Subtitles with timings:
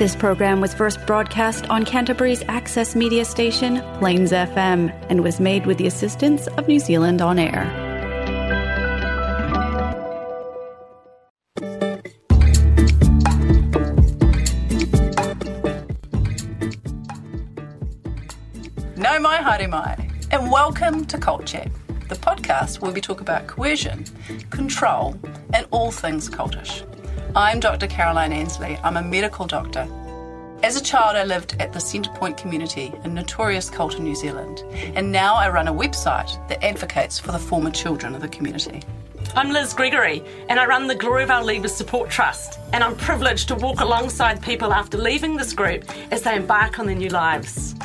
[0.00, 5.66] This program was first broadcast on Canterbury's access media station, Plains FM, and was made
[5.66, 7.66] with the assistance of New Zealand On Air.
[18.96, 21.70] Nau mai haere mai, and welcome to Cult Chat,
[22.08, 24.06] the podcast where we talk about coercion,
[24.48, 25.14] control,
[25.52, 26.89] and all things cultish.
[27.36, 27.86] I'm Dr.
[27.86, 28.76] Caroline Ansley.
[28.82, 29.86] I'm a medical doctor.
[30.64, 34.64] As a child, I lived at the Centrepoint community, a notorious cult in New Zealand,
[34.96, 38.82] and now I run a website that advocates for the former children of the community.
[39.36, 42.58] I'm Liz Gregory, and I run the Gloriavale Leavers Support Trust.
[42.72, 46.86] And I'm privileged to walk alongside people after leaving this group as they embark on
[46.86, 47.76] their new lives.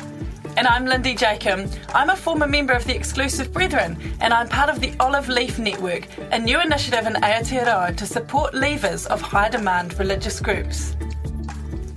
[0.56, 1.70] And I'm Lindy Jacob.
[1.94, 5.58] I'm a former member of the Exclusive Brethren, and I'm part of the Olive Leaf
[5.58, 10.96] Network, a new initiative in Aotearoa to support leavers of high demand religious groups.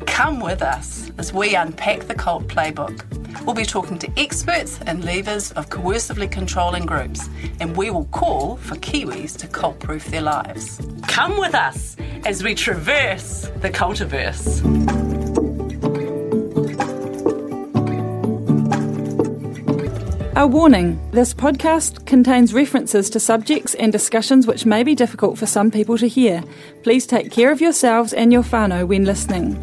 [0.06, 3.06] Come with us as we unpack the cult playbook.
[3.46, 7.30] We'll be talking to experts and leavers of coercively controlling groups,
[7.62, 10.82] and we will call for Kiwis to cult proof their lives.
[11.08, 15.29] Come with us as we traverse the cultiverse.
[20.40, 25.46] A warning this podcast contains references to subjects and discussions which may be difficult for
[25.46, 26.46] some people to hear.
[26.82, 29.60] Please take care of yourselves and your whānau when listening.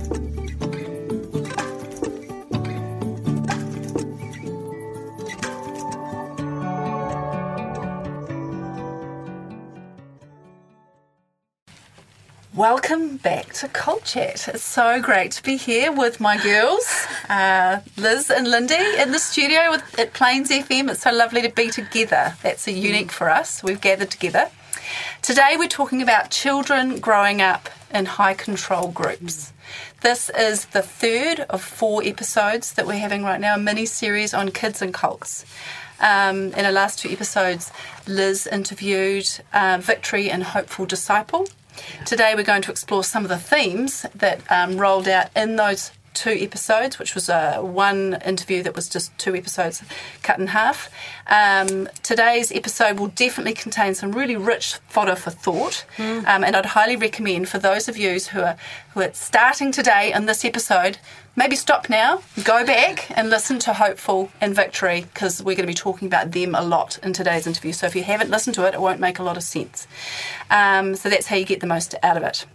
[12.55, 14.49] Welcome back to Cult Chat.
[14.49, 19.19] It's so great to be here with my girls, uh, Liz and Lindy, in the
[19.19, 20.91] studio with, at Plains FM.
[20.91, 22.35] It's so lovely to be together.
[22.43, 23.63] That's a unique for us.
[23.63, 24.51] We've gathered together.
[25.23, 29.53] Today we're talking about children growing up in high control groups.
[30.03, 34.33] This is the third of four episodes that we're having right now, a mini series
[34.33, 35.45] on kids and cults.
[35.99, 37.73] Um, in the last two episodes,
[38.07, 41.49] Liz interviewed uh, Victory and Hopeful Disciple.
[42.05, 45.91] Today, we're going to explore some of the themes that um, rolled out in those
[46.17, 49.83] two episodes, which was uh, one interview that was just two episodes
[50.23, 50.91] cut in half.
[51.29, 55.85] Um, today's episode will definitely contain some really rich fodder for thought,
[56.27, 58.57] um, and I'd highly recommend for those of you who are
[58.95, 60.99] who are starting today in this episode.
[61.39, 65.71] Maybe stop now, go back and listen to Hopeful and Victory because we're going to
[65.71, 67.73] be talking about them a lot in today's interview.
[67.73, 69.87] So if you haven't listened to it, it won't make a lot of sense.
[70.51, 72.47] Um, so that's how you get the most out of it.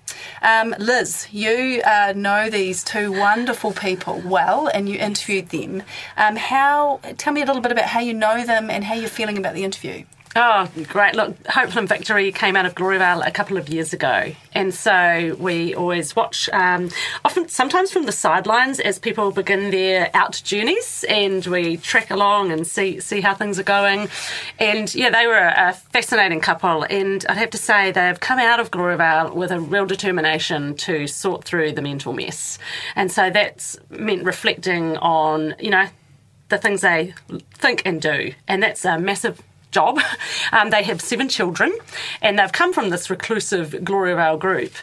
[0.41, 5.83] Um, Liz, you uh, know these two wonderful people well, and you interviewed them.
[6.17, 6.99] Um, how?
[7.17, 9.53] Tell me a little bit about how you know them and how you're feeling about
[9.53, 10.03] the interview.
[10.33, 11.13] Oh, great.
[11.13, 14.31] Look, Hopeful and Victory came out of Gloriavale a couple of years ago.
[14.53, 16.89] And so we always watch, um,
[17.25, 22.53] often, sometimes from the sidelines as people begin their out journeys and we track along
[22.53, 24.07] and see, see how things are going.
[24.57, 26.83] And yeah, they were a fascinating couple.
[26.83, 31.07] And I'd have to say they've come out of Gloriavale with a real determination to
[31.07, 32.57] sort through the mental mess.
[32.95, 35.87] And so that's meant reflecting on, you know,
[36.47, 37.13] the things they
[37.53, 38.33] think and do.
[38.47, 39.41] And that's a massive
[39.71, 39.99] job.
[40.53, 41.73] Um, they have seven children,
[42.21, 44.73] and they've come from this reclusive Gloriavale group.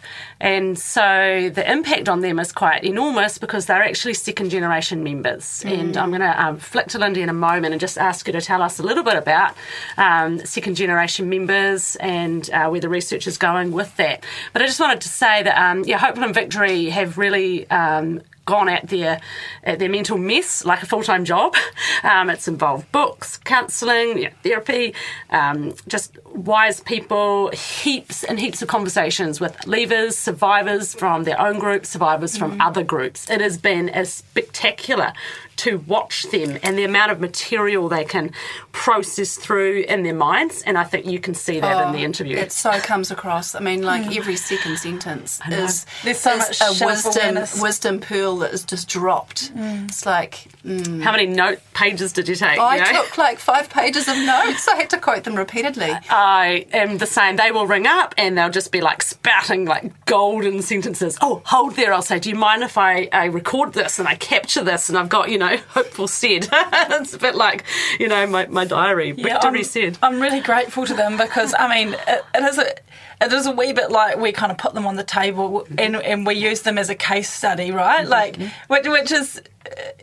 [0.41, 5.63] And so the impact on them is quite enormous because they're actually second generation members.
[5.67, 8.33] And I'm going to um, flick to Lindy in a moment and just ask her
[8.33, 9.55] to tell us a little bit about
[9.97, 14.25] um, second generation members and uh, where the research is going with that.
[14.53, 18.23] But I just wanted to say that, um, yeah, Hopeful and Victory have really um,
[18.49, 19.21] gone at their
[19.63, 21.55] at their mental mess like a full time job.
[22.05, 24.95] Um, it's involved books, counselling, you know, therapy,
[25.31, 31.59] um, just wise people, heaps and heaps of conversations with leavers, survivors from their own
[31.59, 33.29] group, survivors from other groups.
[33.29, 35.13] It has been a spectacular
[35.59, 38.33] to watch them and the amount of material they can
[38.73, 40.63] process through in their minds.
[40.63, 42.37] And I think you can see that in the oh, interview.
[42.37, 43.55] It so comes across.
[43.55, 48.37] I mean, like every second sentence is, There's so is much a wisdom wisdom pearl
[48.39, 49.55] that is just dropped.
[49.55, 49.89] Mm.
[49.89, 51.03] It's like mm.
[51.03, 52.59] How many note pages did you take?
[52.59, 53.03] I you know?
[53.03, 54.69] took like five pages of notes.
[54.69, 55.91] I had to quote them repeatedly.
[56.11, 57.37] I am the same.
[57.37, 61.19] They will ring up and they'll just be like spouting like golden sentences.
[61.21, 61.93] Oh, hold there.
[61.93, 64.99] I'll say, do you mind if I, I record this and I capture this and
[64.99, 66.49] I've got, you know, hopeful said.
[66.53, 67.65] it's a bit like,
[67.99, 69.13] you know, my, my diary.
[69.13, 69.99] Victory I'm, said.
[70.03, 72.75] I'm really grateful to them because I mean it, it is a
[73.21, 75.97] it is a wee bit like we kind of put them on the table and,
[75.97, 78.07] and we use them as a case study, right?
[78.07, 78.37] Like
[78.69, 79.43] which, which is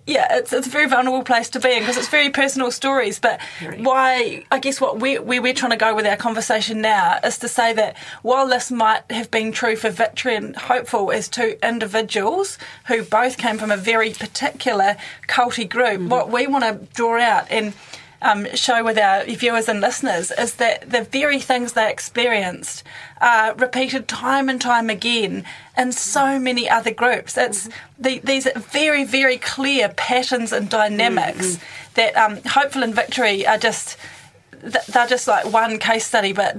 [0.05, 3.19] yeah, it's it's a very vulnerable place to be in because it's very personal stories.
[3.19, 3.41] But
[3.77, 7.39] why, I guess what we, where we're trying to go with our conversation now is
[7.39, 11.57] to say that while this might have been true for Victory and Hopeful as two
[11.63, 12.57] individuals
[12.87, 14.97] who both came from a very particular
[15.27, 16.09] culty group, mm-hmm.
[16.09, 17.73] what we want to draw out and
[18.25, 22.83] um, show with our viewers and listeners is that the very things they experienced
[23.21, 25.45] are repeated time and time again
[25.77, 27.37] in so many other groups.
[27.37, 28.03] It's mm-hmm.
[28.03, 31.93] the, these very, very clear patterns and dynamics mm-hmm.
[31.93, 33.95] that um, Hopeful and Victory are just,
[34.59, 36.57] they're just like one case study, but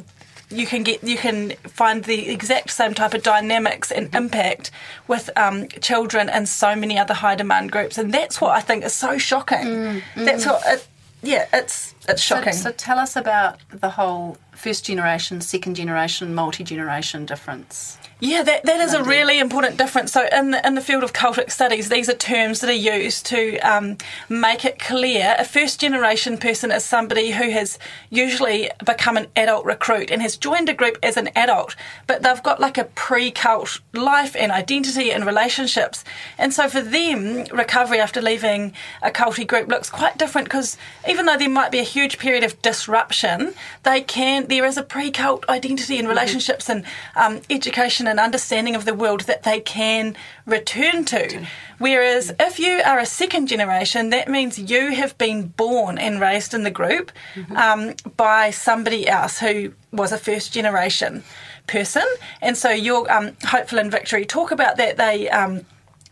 [0.48, 4.16] you can get you can find the exact same type of dynamics and mm-hmm.
[4.16, 4.70] impact
[5.08, 8.84] with um, children and so many other high demand groups, and that's what I think
[8.84, 9.66] is so shocking.
[9.66, 10.24] Mm-hmm.
[10.24, 10.86] That's what it,
[11.26, 12.52] yeah, it's it's shocking.
[12.52, 17.98] So, so, tell us about the whole first generation, second generation, multi generation difference.
[18.18, 20.12] Yeah, that, that is a really important difference.
[20.12, 23.26] So, in the, in the field of cultic studies, these are terms that are used
[23.26, 23.98] to um,
[24.30, 29.66] make it clear a first generation person is somebody who has usually become an adult
[29.66, 31.76] recruit and has joined a group as an adult,
[32.06, 36.02] but they've got like a pre cult life and identity and relationships.
[36.38, 38.72] And so, for them, recovery after leaving
[39.02, 42.44] a culty group looks quite different because even though there might be a huge period
[42.44, 46.16] of disruption, they can, there is a pre cult identity and mm-hmm.
[46.16, 46.84] relationships mm-hmm.
[47.16, 50.16] and um, education and understanding of the world that they can
[50.46, 51.46] return to.
[51.78, 56.54] Whereas if you are a second generation, that means you have been born and raised
[56.54, 57.56] in the group mm-hmm.
[57.56, 61.22] um, by somebody else who was a first generation
[61.66, 62.06] person.
[62.40, 64.96] And so your um, Hopeful and Victory talk about that.
[64.96, 65.66] They, um,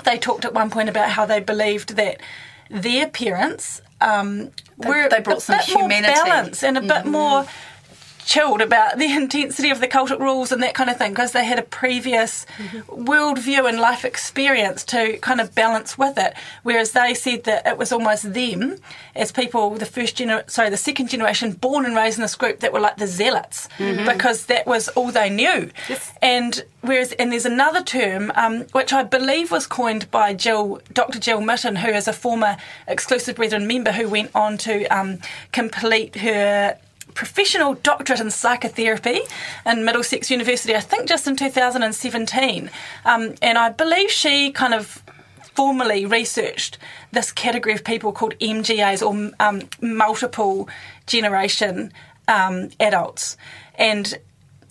[0.05, 2.21] they talked at one point about how they believed that
[2.71, 6.15] their parents um, they, were they brought a some bit humanity.
[6.15, 6.89] more balance and a mm-hmm.
[6.89, 7.47] bit more
[8.25, 11.45] chilled about the intensity of the cultic rules and that kind of thing because they
[11.45, 13.05] had a previous mm-hmm.
[13.05, 16.35] worldview and life experience to kind of balance with it.
[16.63, 18.77] Whereas they said that it was almost them
[19.15, 22.61] as people, the first gener- sorry, the second generation born and raised in this group
[22.61, 24.07] that were like the zealots mm-hmm.
[24.07, 25.71] because that was all they knew.
[25.89, 26.13] Yes.
[26.23, 31.19] And whereas, and there's another term um, which I believe was coined by Jill, Dr.
[31.19, 32.57] Jill Mytton, who is a former
[32.89, 35.19] Exclusive Brethren member who went on to um,
[35.53, 36.79] complete her
[37.15, 39.21] professional doctorate in psychotherapy
[39.65, 42.71] in Middlesex University, I think just in 2017.
[43.05, 45.03] Um, and I believe she kind of
[45.55, 46.79] formally researched
[47.13, 50.69] this category of people called MGAs or um, multiple
[51.07, 51.93] generation
[52.27, 53.37] um, adults.
[53.77, 54.19] And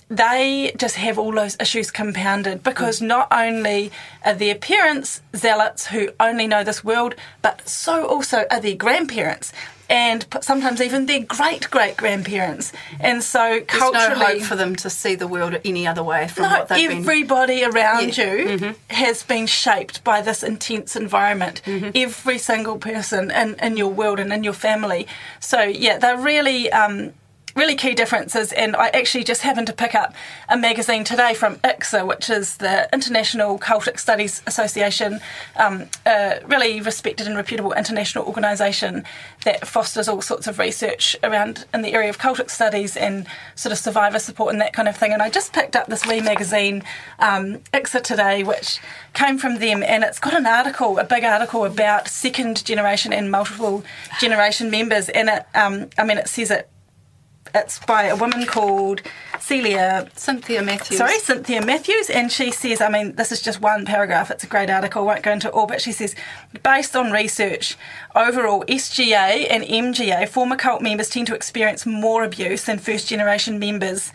[0.09, 3.07] they just have all those issues compounded because mm.
[3.07, 3.91] not only
[4.23, 9.53] are their parents zealots who only know this world, but so also are their grandparents
[9.93, 12.73] and sometimes even their great great grandparents.
[12.99, 16.27] And so culturally, There's no hope for them to see the world any other way
[16.27, 17.75] from no, what they've everybody been.
[17.75, 18.33] around yeah.
[18.33, 18.71] you mm-hmm.
[18.93, 21.61] has been shaped by this intense environment.
[21.65, 21.91] Mm-hmm.
[21.93, 25.05] Every single person in, in your world and in your family.
[25.39, 26.71] So yeah, they're really.
[26.71, 27.13] Um,
[27.55, 28.51] really key differences.
[28.53, 30.13] And I actually just happened to pick up
[30.49, 35.19] a magazine today from ICSA, which is the International Cultic Studies Association,
[35.57, 39.03] um, a really respected and reputable international organisation
[39.45, 43.71] that fosters all sorts of research around in the area of cultic studies and sort
[43.71, 45.13] of survivor support and that kind of thing.
[45.13, 46.83] And I just picked up this wee magazine,
[47.19, 48.79] um, ICSA Today, which
[49.13, 53.29] came from them, and it's got an article, a big article about second generation and
[53.31, 53.83] multiple
[54.19, 55.09] generation members.
[55.09, 56.69] And it, um, I mean, it says it
[57.53, 59.01] it's by a woman called
[59.39, 60.97] Celia Cynthia Matthews.
[60.97, 64.31] Sorry, Cynthia Matthews, and she says, I mean, this is just one paragraph.
[64.31, 65.03] It's a great article.
[65.03, 66.15] I won't go into all, but she says,
[66.63, 67.77] based on research,
[68.15, 73.59] overall SGA and MGA former cult members tend to experience more abuse than first generation
[73.59, 74.11] members.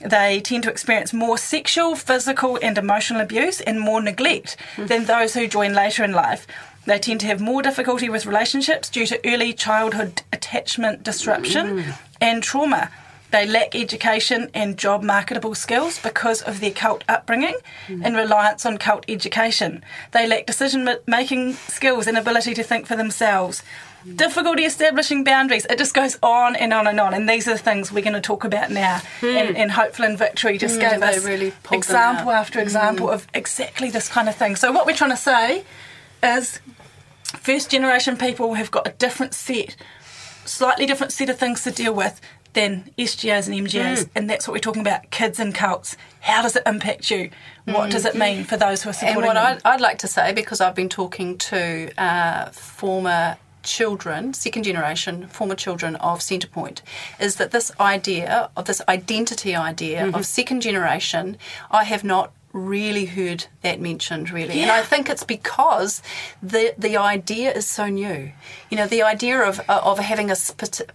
[0.00, 4.88] They tend to experience more sexual, physical, and emotional abuse and more neglect mm.
[4.88, 6.46] than those who join later in life.
[6.84, 11.94] They tend to have more difficulty with relationships due to early childhood attachment disruption mm.
[12.22, 12.90] And trauma.
[13.32, 18.02] They lack education and job marketable skills because of their cult upbringing mm.
[18.04, 19.82] and reliance on cult education.
[20.12, 23.62] They lack decision making skills and ability to think for themselves.
[24.06, 24.18] Mm.
[24.18, 25.64] Difficulty establishing boundaries.
[25.70, 27.14] It just goes on and on and on.
[27.14, 29.00] And these are the things we're going to talk about now.
[29.22, 29.34] Mm.
[29.34, 33.14] And, and Hopeful and Victory just mm, gave us really example after example mm.
[33.14, 34.56] of exactly this kind of thing.
[34.56, 35.64] So, what we're trying to say
[36.22, 36.60] is
[37.22, 39.74] first generation people have got a different set,
[40.44, 42.20] slightly different set of things to deal with
[42.52, 44.10] than SGAs and MGAs, mm.
[44.14, 45.96] and that's what we're talking about kids and cults.
[46.20, 47.30] How does it impact you?
[47.64, 47.92] What mm.
[47.92, 50.32] does it mean for those who are supporting And what I'd, I'd, like to say,
[50.32, 56.82] because I've been talking to uh, former children, second generation, former children of Centrepoint,
[57.20, 60.14] is that this idea of this identity idea mm-hmm.
[60.14, 61.38] of second generation,
[61.70, 64.60] I have not really heard that mentioned really.
[64.60, 66.02] And i think it's because
[66.42, 68.32] the the idea is so new.
[68.70, 70.36] You know the idea of of having a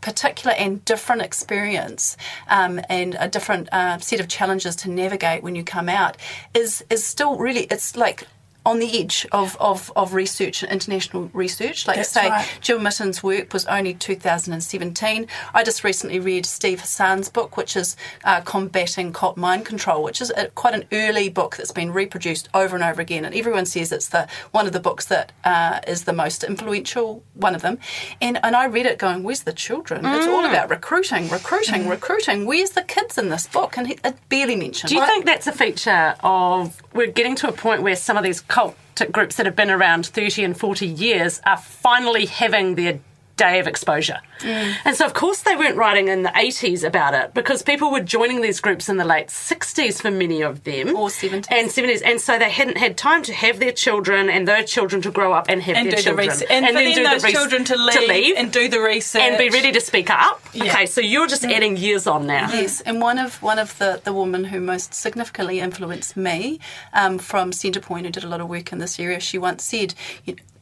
[0.02, 5.56] particular and different experience um, and a different uh, set of challenges to navigate when
[5.56, 6.18] you come out
[6.54, 8.28] is is still really it's like
[8.68, 11.88] on the edge of, of, of research, international research.
[11.88, 12.60] Like That's say, right.
[12.60, 15.26] Jill Mytton's work was only 2017.
[15.54, 17.96] I just recently read Steve Hassan's book, which is
[18.26, 22.76] uh, Combating Mind Control, which is a, quite an early book that's been reproduced over
[22.76, 23.24] and over again.
[23.24, 27.24] And everyone says it's the one of the books that uh, is the most influential
[27.36, 27.80] one of them.
[28.20, 30.06] And, and I read it going, where's the children?
[30.06, 32.46] It's all about recruiting, recruiting, recruiting.
[32.46, 33.78] Where's the kids in this book?
[33.78, 34.90] And he, it barely mentioned.
[34.90, 38.26] Do you think that's a feature of we're getting to a point where some of
[38.26, 38.76] these cult
[39.12, 43.00] groups that have been around 30 and 40 years are finally having their
[43.38, 44.20] day of exposure?
[44.44, 48.02] And so, of course, they weren't writing in the 80s about it because people were
[48.02, 50.96] joining these groups in the late 60s for many of them.
[50.96, 51.48] Or 70s.
[51.50, 52.02] And 70s.
[52.06, 55.34] And so they hadn't had time to have their children and their children to grow
[55.34, 56.28] up and have and their do the children.
[56.28, 56.48] research.
[56.50, 59.22] And, for then then do the those res- children to leave, and do the research.
[59.22, 60.42] and be ready to speak up.
[60.54, 60.66] Yeah.
[60.66, 62.50] Okay, so you're just adding years on now.
[62.52, 66.60] Yes, and one of one of the, the women who most significantly influenced me
[66.94, 69.94] um, from Centrepoint, who did a lot of work in this area, she once said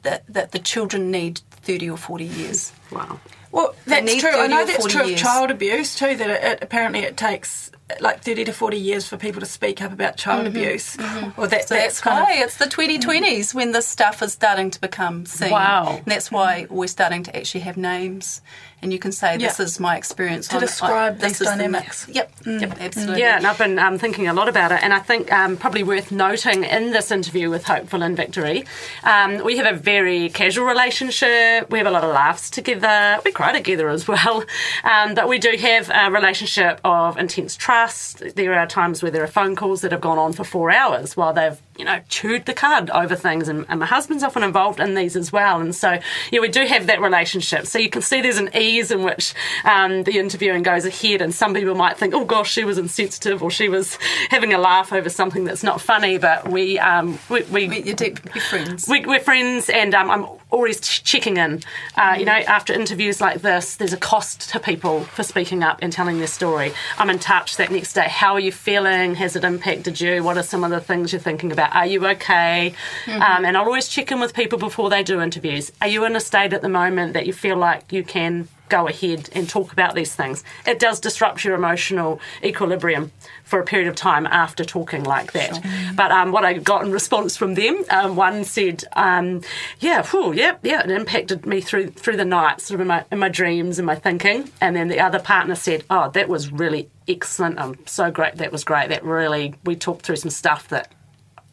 [0.03, 2.71] that that the children need thirty or forty years.
[2.91, 3.19] Wow.
[3.51, 4.31] Well, that's true.
[4.31, 6.15] I know that's 40 true of child abuse too.
[6.17, 9.81] That it, it, apparently it takes like thirty to forty years for people to speak
[9.81, 10.57] up about child mm-hmm.
[10.57, 10.97] abuse.
[10.97, 11.39] Mm-hmm.
[11.39, 14.71] Well, that, So that's, kind why of it's the 2020s when this stuff is starting
[14.71, 15.51] to become seen.
[15.51, 15.97] Wow.
[15.97, 18.41] And that's why we're starting to actually have names,
[18.81, 19.65] and you can say this Yeah.
[19.65, 22.05] is my experience To on- describe on- this these is the- dynamics.
[22.09, 23.19] yep, yep, absolutely.
[23.21, 25.83] Yeah, and I've been um, thinking a lot about it, and I think um, probably
[25.83, 28.65] worth noting in this interview with Hopeful and Victory,
[29.03, 31.69] um, we have a very casual relationship.
[31.71, 33.19] We have a lot of laughs together.
[33.25, 34.43] We cry together as well,
[34.83, 38.21] um, but we do have a relationship of intense trust.
[38.35, 41.15] There are times where there are phone calls that have gone on for four hours
[41.17, 44.79] while they've you know chewed the cud over things, and, and my husband's often involved
[44.79, 45.59] in these as well.
[45.61, 45.99] And so
[46.31, 47.65] yeah, we do have that relationship.
[47.65, 51.33] So you can see there's an ease in which um, the interviewing goes ahead, and
[51.33, 53.97] some people might think, oh gosh, she was insensitive or she was
[54.29, 58.39] having a laugh over something that's not funny, but we um, we, we We- deeply
[58.41, 58.87] friends.
[58.87, 61.61] we, we're friends, and um, I'm always checking in.
[61.97, 65.79] Uh, You know, after interviews like this, there's a cost to people for speaking up
[65.81, 66.71] and telling their story.
[66.97, 68.07] I'm in touch that next day.
[68.07, 69.15] How are you feeling?
[69.15, 70.23] Has it impacted you?
[70.23, 71.75] What are some of the things you're thinking about?
[71.75, 72.73] Are you okay?
[73.07, 75.71] Um, and I'll always check in with people before they do interviews.
[75.81, 78.87] Are you in a state at the moment that you feel like you can go
[78.87, 80.43] ahead and talk about these things?
[80.65, 83.11] It does disrupt your emotional equilibrium
[83.43, 85.63] for a period of time after talking like that.
[85.95, 89.41] But um, what I got in response from them, um, one said, um,
[89.79, 93.05] "Yeah, whew, yeah, yeah, it impacted me through through the night, sort of in my
[93.11, 96.51] in my dreams and my thinking." And then the other partner said, "Oh, that was
[96.51, 97.59] really excellent.
[97.59, 98.35] I'm so great.
[98.37, 98.89] That was great.
[98.89, 100.91] That really we talked through some stuff that."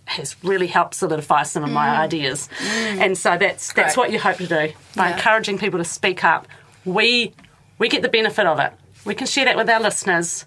[0.06, 3.96] Has really helped solidify some of my ideas, and so that's that's Great.
[3.96, 5.14] what you hope to do by Yeah.
[5.14, 6.48] encouraging people to speak up.
[6.84, 7.32] We
[7.78, 8.72] we get the benefit of it.
[9.04, 10.46] We can share that with our listeners,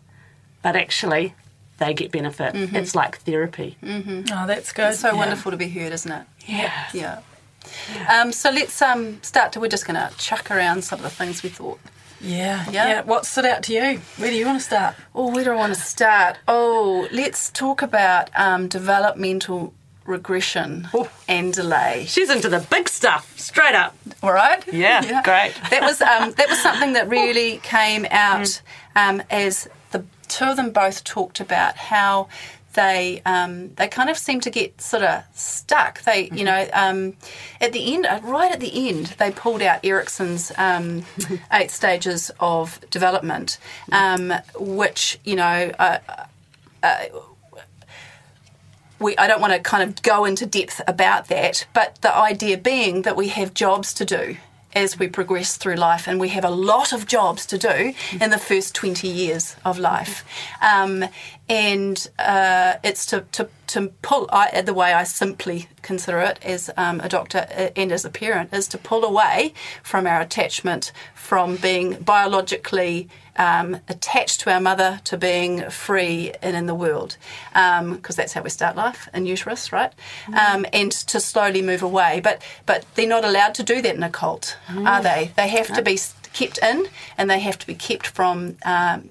[0.61, 1.33] but actually,
[1.77, 2.55] they get benefit.
[2.55, 3.77] It's like therapy.
[3.83, 4.91] oh, that's good.
[4.91, 5.15] It's so Yeah.
[5.17, 6.25] wonderful to be heard, isn't it?
[6.47, 6.87] Yeah.
[6.93, 7.19] Yeah.
[8.09, 9.59] Um, so let's um, start to.
[9.59, 11.79] We're just going to chuck around some of the things we thought.
[12.21, 12.87] Yeah, Yeah.
[12.87, 13.01] yeah.
[13.01, 13.99] What stood out to you?
[14.17, 14.95] Where do you want to start?
[15.13, 16.37] Oh, where do I want to start?
[16.47, 19.73] Oh, let's talk about um, developmental
[20.05, 21.09] regression Oh.
[21.27, 22.05] and delay.
[22.07, 23.95] She's into the big stuff, straight up.
[24.23, 24.65] All right.
[24.71, 25.53] Yeah, great.
[25.69, 28.61] That was um, that was something that really came out
[28.95, 32.27] um, as the two of them both talked about how
[32.73, 36.01] they um, they kind of seem to get sort of stuck.
[36.03, 37.13] They you know um,
[37.61, 41.03] at the end, uh, right at the end, they pulled out Erikson's um,
[41.53, 43.57] eight stages of development,
[43.91, 45.71] um, which you know.
[45.79, 45.97] Uh,
[48.99, 52.57] we, I don't want to kind of go into depth about that, but the idea
[52.57, 54.37] being that we have jobs to do
[54.73, 58.29] as we progress through life, and we have a lot of jobs to do in
[58.29, 60.25] the first 20 years of life.
[60.61, 61.05] Um,
[61.47, 66.71] and uh, it's to, to, to pull, I, the way I simply consider it as
[66.75, 70.91] um, a doctor uh, and as a parent, is to pull away from our attachment
[71.13, 77.17] from being biologically um, attached to our mother to being free and in the world,
[77.51, 79.91] because that's how we start life in uterus, right?
[80.33, 84.03] Um, and to slowly move away, but but they're not allowed to do that in
[84.03, 85.31] a cult, are they?
[85.35, 85.99] They have to be
[86.33, 86.87] kept in,
[87.17, 88.57] and they have to be kept from.
[88.63, 89.09] Um,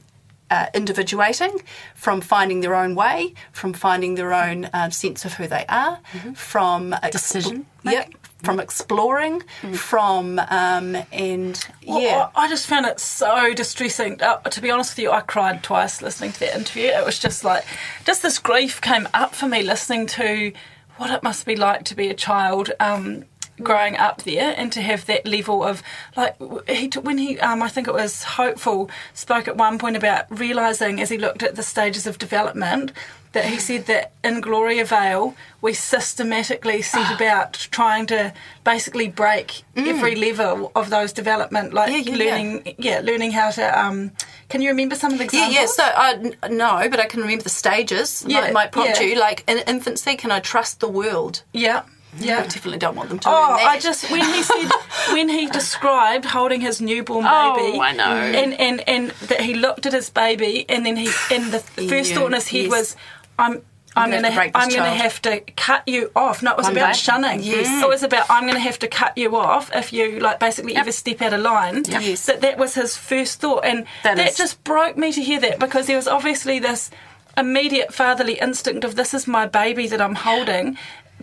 [0.55, 1.55] uh, individuating,
[1.95, 5.99] from finding their own way, from finding their own um, sense of who they are,
[6.35, 9.43] from exp- Decision Yep, from exploring,
[9.75, 11.55] from um, and
[11.87, 12.29] Well, yeah.
[12.35, 14.13] I I just found it so distressing.
[14.23, 16.89] Uh, to be honest with you, I cried twice listening to that interview.
[16.89, 17.65] It was just like,
[18.05, 20.53] just this grief came up for me listening to
[20.99, 22.71] what it must be like to be a child.
[22.81, 23.25] Um,
[23.63, 25.83] growing up there and to have that level of
[26.17, 26.35] like
[26.69, 30.25] he t- when he um, I think it was hopeful spoke at one point about
[30.29, 32.91] realizing as he looked at the stages of development
[33.33, 38.33] that he said that in Gloriavale we systematically set about trying to
[38.65, 43.01] basically break every level of those development, like Yeah, yeah, learning, yeah.
[43.03, 43.81] learning how to.
[43.81, 44.13] Um,
[44.49, 45.55] can you remember some of the Yeah, examples?
[45.57, 45.67] yeah.
[45.67, 48.25] So I n- no, but I can remember the stages.
[48.27, 49.07] Yeah, might, might prompt yeah.
[49.09, 49.19] you.
[49.19, 51.43] Like in infancy, can I trust the world?
[51.53, 51.83] yeah,
[52.21, 52.43] I yeah.
[52.43, 53.33] definitely don't want them to Oh.
[53.33, 54.71] I just when he said
[55.13, 57.31] when he described holding his newborn baby.
[57.35, 58.05] Oh, baby, I know.
[58.05, 62.11] and and and that he looked at his baby, and then he and the first
[62.11, 62.71] knew, thought in his head yes.
[62.71, 62.97] was,
[63.39, 63.63] "I'm."
[63.97, 66.43] I'm gonna to I'm gonna have to cut you off.
[66.43, 66.99] No, it was One about day.
[66.99, 67.41] shunning.
[67.45, 67.85] Yes.
[67.85, 70.91] It was about I'm gonna have to cut you off if you like basically ever
[70.91, 71.85] step out of line.
[71.87, 72.27] Yes.
[72.27, 75.61] That that was his first thought, and That that, just broke me to hear that
[75.61, 76.91] because there was obviously this
[77.37, 80.77] immediate fatherly instinct of this is my baby that I'm holding.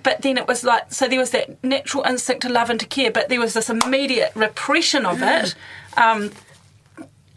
[0.04, 2.86] But then it was like so there was that natural instinct to love and to
[2.86, 5.56] care, but there was this immediate repression of it.
[5.98, 6.32] Um,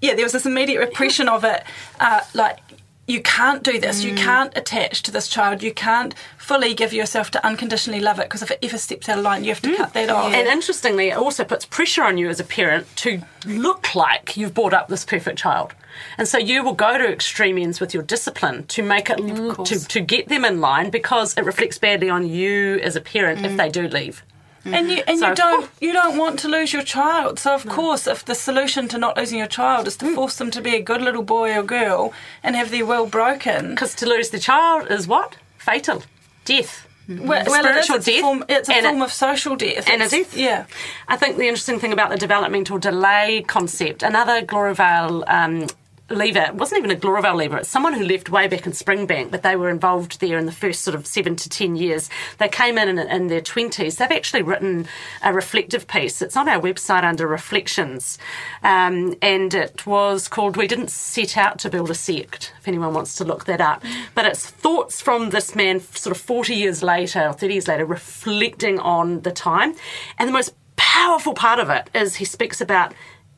[0.00, 1.62] yeah, there was this immediate repression of it,
[2.00, 2.58] uh, like.
[3.06, 4.02] You can't do this.
[4.02, 4.16] You mm.
[4.16, 5.62] can't attach to this child.
[5.62, 9.18] You can't fully give yourself to unconditionally love it because if it ever steps out
[9.18, 9.76] of line, you have to mm.
[9.76, 10.32] cut that off.
[10.32, 14.54] And interestingly, it also puts pressure on you as a parent to look like you've
[14.54, 15.74] brought up this perfect child.
[16.18, 19.86] And so you will go to extreme ends with your discipline to make it to,
[19.86, 23.52] to get them in line because it reflects badly on you as a parent if
[23.52, 23.56] mm.
[23.56, 24.24] they do leave.
[24.64, 27.38] And you and So- you don't you don't want to lose your child.
[27.38, 30.14] So of course, if the solution to not losing your child is to Mm.
[30.14, 33.70] force them to be a good little boy or girl and have their will broken,
[33.70, 35.36] Because to lose the child is what?
[35.58, 36.02] Fatal.
[36.44, 36.86] Death.
[37.06, 39.56] well, well, it is, spiritual it's a death form, it's a form it- of social
[39.56, 39.86] death.
[39.90, 40.36] and a It's- death.
[40.36, 40.64] Yeah.
[41.06, 45.66] I think the interesting thing about the developmental delay concept, another Gloriavale um,
[46.10, 49.30] leaver, it wasn't even a Gloriavale leaver, it's someone who left way back in Springbank,
[49.30, 52.10] but they were involved there in the first sort of seven to ten years.
[52.38, 53.96] They came in in, in their 20s.
[53.96, 54.86] They've actually written
[55.22, 56.20] a reflective piece.
[56.20, 58.18] It's on our website under Reflections,
[58.62, 62.92] um, and it was called We Didn't Set Out to Build a Sect, if anyone
[62.92, 63.82] wants to look that up.
[64.14, 67.86] But it's thoughts from this man sort of 40 years later, or 30 years later,
[67.86, 69.74] reflecting on the time.
[70.18, 72.94] And the most powerful part of it is he speaks about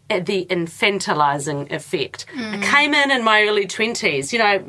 [0.08, 2.26] the infantilizing effect.
[2.36, 4.64] I came in in my early twenties, you know,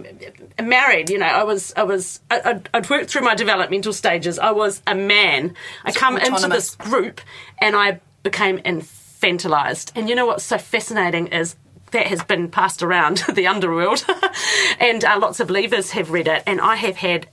[0.61, 1.09] married.
[1.09, 4.39] You know, I was, I was, I, I'd, I'd worked through my developmental stages.
[4.39, 5.53] I was a man.
[5.85, 7.21] I come into this group,
[7.59, 9.91] and I became infantilized.
[9.95, 11.55] And you know what's so fascinating is
[11.91, 14.05] that has been passed around the underworld,
[14.79, 17.27] and uh, lots of leavers have read it, and I have had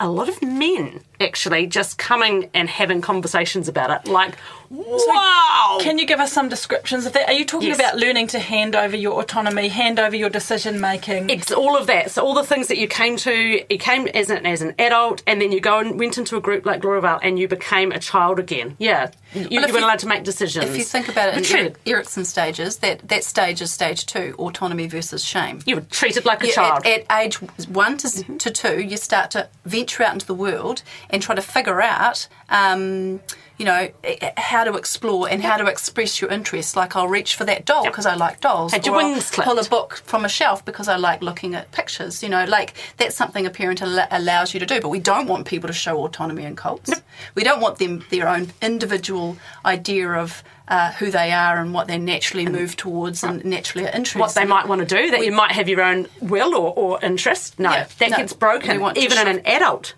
[0.00, 4.10] a lot of men actually just coming and having conversations about it.
[4.10, 4.36] Like,
[4.74, 5.78] wow!
[5.80, 7.28] Can you give us some descriptions of that?
[7.28, 7.78] Are you talking Yes.
[7.78, 11.30] about learning to hand over your autonomy, hand over your decision making?
[11.30, 12.10] It's all of that.
[12.10, 13.32] So all the things that you came to,
[13.70, 16.40] you came as an as an adult, and then you go and went into a
[16.40, 18.76] group like Gloriavale, and you became a child again.
[18.78, 20.64] Yeah, you, you weren't allowed to make decisions.
[20.66, 24.86] if you think about it in Erikson stages, that, that stage is stage two, autonomy
[24.86, 25.60] versus shame.
[25.66, 26.86] you were treated like a Yeah, child.
[26.86, 27.36] At, at age
[27.68, 31.42] one to, to two, you start to venture out into the world and try to
[31.42, 33.20] figure out, um,
[33.56, 33.88] you know,
[34.36, 36.74] how to explore and how to express your interests.
[36.76, 38.72] Like I'll reach for that doll because I like dolls.
[38.72, 41.70] Had your or I'll pull a book from a shelf because I like looking at
[41.72, 42.22] pictures.
[42.22, 44.80] You know, like that's something a parent al- allows you to do.
[44.80, 46.90] But we don't want people to show autonomy in cults.
[47.34, 50.42] We don't want them their own individual idea of.
[50.66, 54.34] Uh, who they are and what they naturally move towards and naturally are interested what
[54.34, 57.58] they might want to do, that you might have your own will or, or interest.
[57.60, 58.16] No, Yeah, that no.
[58.16, 59.92] gets broken, even in an adult.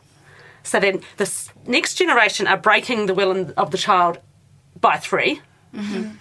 [0.66, 4.18] So then the next generation are breaking the will of the child
[4.80, 5.40] by 3
[5.74, 6.12] Mm-hmm.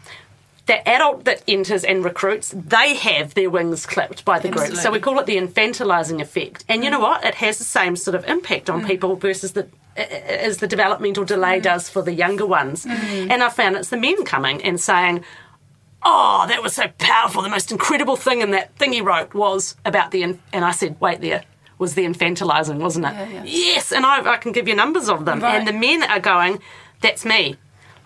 [0.65, 4.75] The adult that enters and recruits, they have their wings clipped by the group.
[4.75, 6.65] So we call it the infantilizing effect.
[6.67, 7.23] And you know what?
[7.23, 8.87] It has the same sort of impact on mm.
[8.87, 11.63] people versus the as the developmental delay mm.
[11.63, 12.83] does for the younger ones.
[12.85, 13.29] Mm.
[13.29, 15.23] And I found it's the men coming and saying,
[16.03, 17.41] oh, that was so powerful.
[17.43, 20.99] The most incredible thing in that thing he wrote was about the, and I said,
[20.99, 21.43] wait there,
[21.77, 23.13] was the infantilizing, wasn't it?
[23.13, 23.43] Yeah, yeah.
[23.45, 25.39] Yes, and I, I can give you numbers of them.
[25.39, 25.55] Right.
[25.55, 26.59] And the men are going,
[27.01, 27.57] that's me.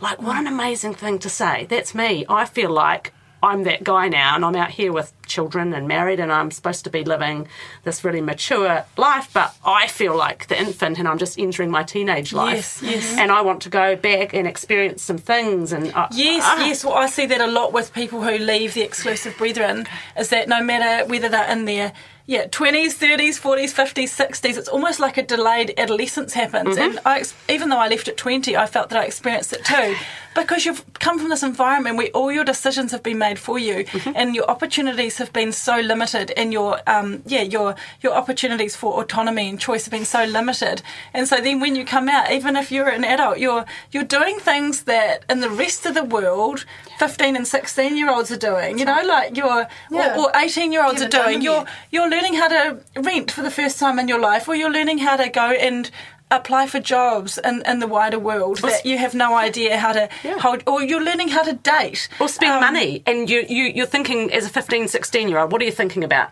[0.02, 1.66] Like, what an amazing thing to say.
[1.66, 2.26] That's me.
[2.30, 6.20] I feel like I'm that guy now, and I'm out here with children and married,
[6.20, 7.48] and I'm supposed to be living
[7.84, 11.84] this really mature life, but I feel like the infant, and I'm just entering my
[11.84, 12.82] teenage life.
[12.82, 13.18] Yes, yes.
[13.18, 15.72] And I want to go back and experience some things.
[15.72, 16.66] And I, Yes, ah.
[16.66, 16.84] yes.
[16.84, 19.88] Well, I see that a lot with people who leave the exclusive brethren.
[20.18, 21.94] Is that no matter whether they're in their
[22.30, 26.78] yeah, 20s, 30s, 40s, 50s, 60s, it's almost like a delayed adolescence happens.
[26.78, 26.98] Mm-hmm.
[26.98, 29.96] And I, even though I left at 20, I felt that I experienced it too.
[30.36, 33.86] Because you've come from this environment where all your decisions have been made for you
[33.86, 34.12] Mm-hmm.
[34.16, 39.02] and your opportunities have been so limited and your, um, yeah, your, your opportunities for
[39.02, 40.82] autonomy and choice have been so limited.
[41.14, 44.38] And so then when you come out, even if you're an adult, you're, you're doing
[44.40, 46.66] things that in the rest of the world,
[47.00, 50.16] 15 and 16 year olds are doing, you know, like you're, Yeah.
[50.18, 51.42] or, or 18 year olds are doing.
[51.42, 51.70] You're, yet.
[51.92, 55.00] you're learning how to rent for the first time in your life, or you're learning
[55.00, 55.90] how to go and
[56.32, 60.08] apply for jobs in, in the wider world that you have no idea how to
[60.40, 62.08] hold, or you're learning how to date.
[62.20, 63.02] Or spend Um, money.
[63.08, 66.04] And you, you, you're thinking, as a 15, 16 year old, what are you thinking
[66.04, 66.30] about?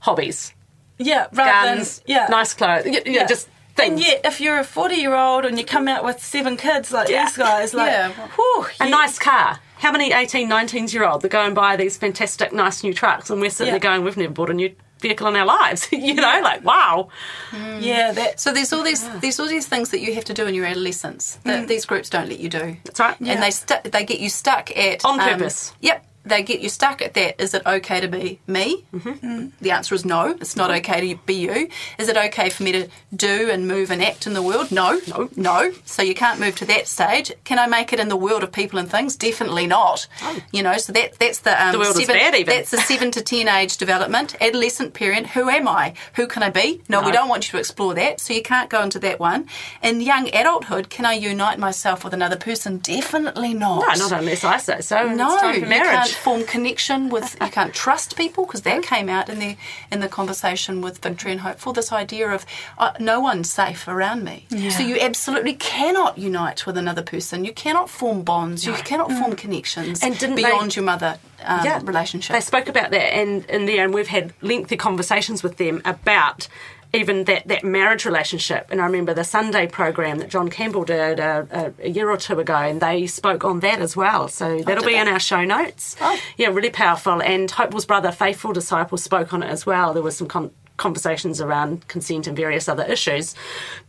[0.00, 0.52] Hobbies,
[0.98, 2.26] Yeah, rather guns, than, yeah.
[2.28, 2.84] nice clothes.
[2.86, 3.90] y- Yeah, just things.
[3.92, 6.92] And yet, if you're a 40 year old and you come out with seven kids
[6.92, 7.24] like Yeah.
[7.24, 8.10] these guys, like, Yeah.
[8.36, 9.60] whew, a you- nice car.
[9.78, 13.30] How many 18, 19 year olds that go and buy these fantastic, nice new trucks?
[13.30, 13.78] And we're sitting Yeah.
[13.78, 15.88] there going, we've never bought a new vehicle in our lives.
[15.92, 17.08] you know, like, wow.
[17.50, 17.82] Mm.
[17.82, 19.18] Yeah, that, So there's all these ah.
[19.20, 21.68] there's all these things that you have to do in your adolescence that mm.
[21.68, 22.76] these groups don't let you do.
[22.84, 23.16] That's right.
[23.20, 25.72] And they stu- they get you stuck at On um, purpose.
[25.80, 26.04] Yep.
[26.28, 27.40] They get you stuck at that.
[27.40, 28.84] Is it okay to be me?
[28.94, 29.48] Mm-hmm.
[29.60, 30.36] The answer is no.
[30.40, 31.68] It's not okay to be you.
[31.98, 34.70] Is it okay for me to do and move and act in the world?
[34.70, 35.00] No.
[35.08, 35.28] No.
[35.36, 35.72] No.
[35.84, 37.32] So you can't move to that stage.
[37.44, 39.16] Can I make it in the world of people and things?
[39.16, 40.06] Definitely not.
[40.52, 40.76] You know.
[40.78, 42.54] So that that's the um, The world is seven, bad even.
[42.54, 45.28] That's the seven to ten age development, adolescent period.
[45.28, 45.94] Who am I?
[46.14, 46.82] Who can I be?
[46.88, 48.20] No, we don't want you to explore that.
[48.20, 49.48] So you can't go into that one.
[49.82, 52.78] In young adulthood, can I unite myself with another person?
[52.78, 53.98] Definitely not.
[53.98, 55.08] No, not unless I say so.
[55.14, 55.88] No, it's time for you marriage.
[55.88, 57.36] can't form connection with.
[57.40, 59.56] You can't trust people because that came out in the
[59.90, 61.72] in the conversation with Victory and Hopeful.
[61.72, 62.44] This idea of
[62.78, 67.44] uh, no one's safe around me, so you absolutely cannot unite with another person.
[67.44, 68.66] You cannot form bonds.
[68.66, 72.34] You cannot form connections And didn't they- beyond your mother um, relationship.
[72.34, 76.48] They spoke about that, and in there, and we've had lengthy conversations with them about
[76.92, 78.68] even that, that marriage relationship.
[78.70, 82.16] And I remember the Sunday program that John Campbell did a, a, a year or
[82.16, 84.28] two ago, and they spoke on that as well.
[84.28, 85.96] So oh, that'll be in our show notes.
[86.00, 86.18] Oh.
[86.36, 87.22] Yeah, really powerful.
[87.22, 89.92] And Hopeful's brother, Faithful Disciple, spoke on it as well.
[89.92, 93.34] There was some con- conversations around consent and various other issues.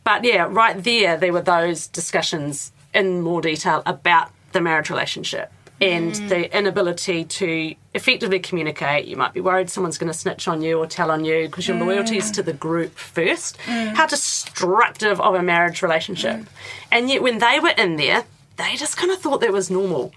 [0.03, 5.51] But yeah, right there, there were those discussions in more detail about the marriage relationship
[5.81, 6.29] and mm.
[6.29, 9.05] the inability to effectively communicate.
[9.05, 11.67] You might be worried someone's going to snitch on you or tell on you because
[11.67, 12.35] your loyalty is mm.
[12.35, 13.57] to the group first.
[13.65, 13.95] Mm.
[13.95, 16.45] How destructive of a marriage relationship.
[16.91, 18.25] And yet, when they were in there,
[18.57, 20.11] they just kind of thought that was normal.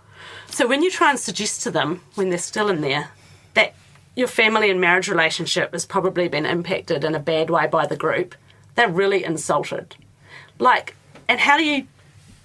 [0.51, 3.11] So, when you try and suggest to them, when they're still in there,
[3.55, 3.75] that
[4.17, 7.97] your family and marriage relationship has probably been impacted in a bad way by the
[7.97, 8.35] group,
[8.75, 9.95] they're really insulted.
[10.59, 10.97] Like,
[11.29, 11.87] and how do you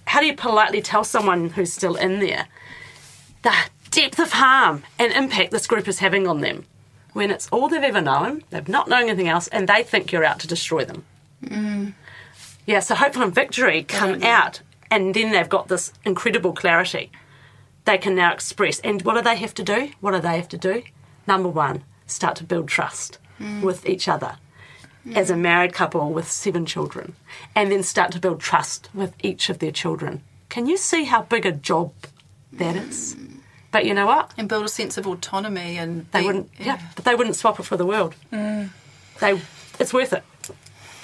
[0.06, 2.48] how do you politely tell someone who's still in there
[3.48, 3.56] the
[3.92, 6.66] depth of harm and impact this group is having on them
[7.14, 10.24] when it's all they've ever known, they've not known anything else, and they think you're
[10.24, 11.04] out to destroy them?
[11.44, 11.94] Mm.
[12.68, 17.10] Yeah, so Hopeful and Victory come out, and then they've got this incredible clarity.
[17.86, 18.80] They can now express.
[18.82, 19.90] And what do they have to do?
[20.00, 20.84] What do they have to do?
[21.26, 23.64] Number one, start to build trust mm.
[23.64, 24.38] with each other
[25.16, 25.40] as a mm.
[25.40, 27.16] married couple with seven children,
[27.56, 30.22] and then start to build trust with each of their children.
[30.50, 31.94] Can you see how big a job
[32.54, 33.16] that is?
[33.72, 34.34] But you know what?
[34.38, 36.52] and build a sense of autonomy and They being- wouldn't.
[36.60, 38.16] Yeah, but they wouldn't swap it for the world.
[38.32, 39.42] They,
[39.80, 40.24] it's worth it.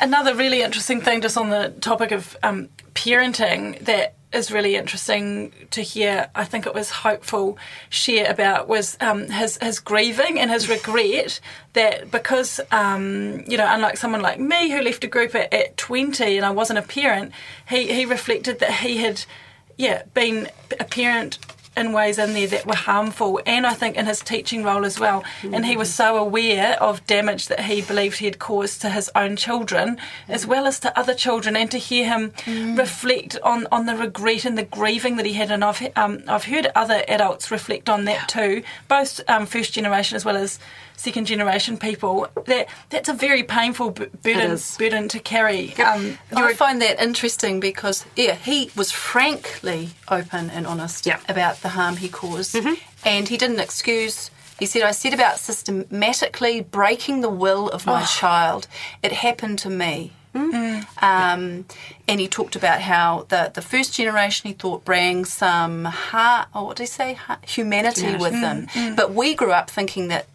[0.01, 5.53] Another really interesting thing, just on the topic of um, parenting, that is really interesting
[5.71, 6.29] to hear.
[6.35, 7.57] I think it was hopeful
[7.89, 11.39] share about was um, his his grieving and his regret
[11.73, 15.77] that because um, you know, unlike someone like me who left a group at, at
[15.77, 17.31] twenty and I wasn't a parent,
[17.69, 19.23] he he reflected that he had
[19.77, 20.49] yeah been
[20.79, 21.37] a parent
[21.75, 24.99] in ways in there that were harmful, and I think in his teaching role as
[24.99, 25.23] well.
[25.41, 29.09] And he was so aware of damage that he believed he had caused to his
[29.15, 32.31] own children, as well as to other children, and to hear him
[32.77, 35.51] reflect on, on the regret and the grieving that he had.
[35.51, 40.15] And I've um, I've heard other adults reflect on that too, both um, first generation
[40.15, 40.59] as well as
[41.03, 42.27] second generation people.
[42.45, 45.73] That that's a very painful b- burden burden to carry.
[45.89, 51.19] Um, I find that interesting because yeah, he was frankly open and honest Yeah.
[51.27, 52.55] about the harm he caused,
[53.13, 54.31] and he didn't excuse.
[54.59, 58.67] He said, "I said about systematically breaking the will of my child.
[59.01, 60.11] It happened to me."
[61.01, 61.65] Um,
[62.07, 66.63] and he talked about how the, the first generation he thought bring some heart, oh,
[66.65, 68.67] what did he say, Ha- humanity, with them.
[68.95, 70.25] But we grew up thinking that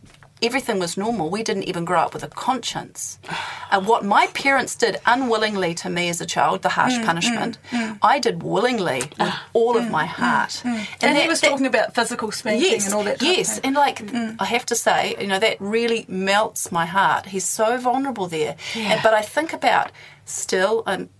[0.42, 1.30] everything was normal.
[1.30, 3.18] We didn't even grow up with a conscience.
[3.70, 7.58] And what my parents did unwillingly to me as a child, the Mm, harsh punishment,
[7.70, 7.98] mm, mm, mm.
[8.00, 10.62] I did willingly with ah, all of my heart.
[10.64, 13.20] Mm, And, he that- was that- talking about physical spanking yes, and all that.
[13.20, 13.98] Yes, and like
[14.40, 17.26] I have to say, you know, that really melts my heart.
[17.26, 18.56] He's so vulnerable there.
[18.74, 19.92] And, but I think about
[20.24, 21.10] still, um,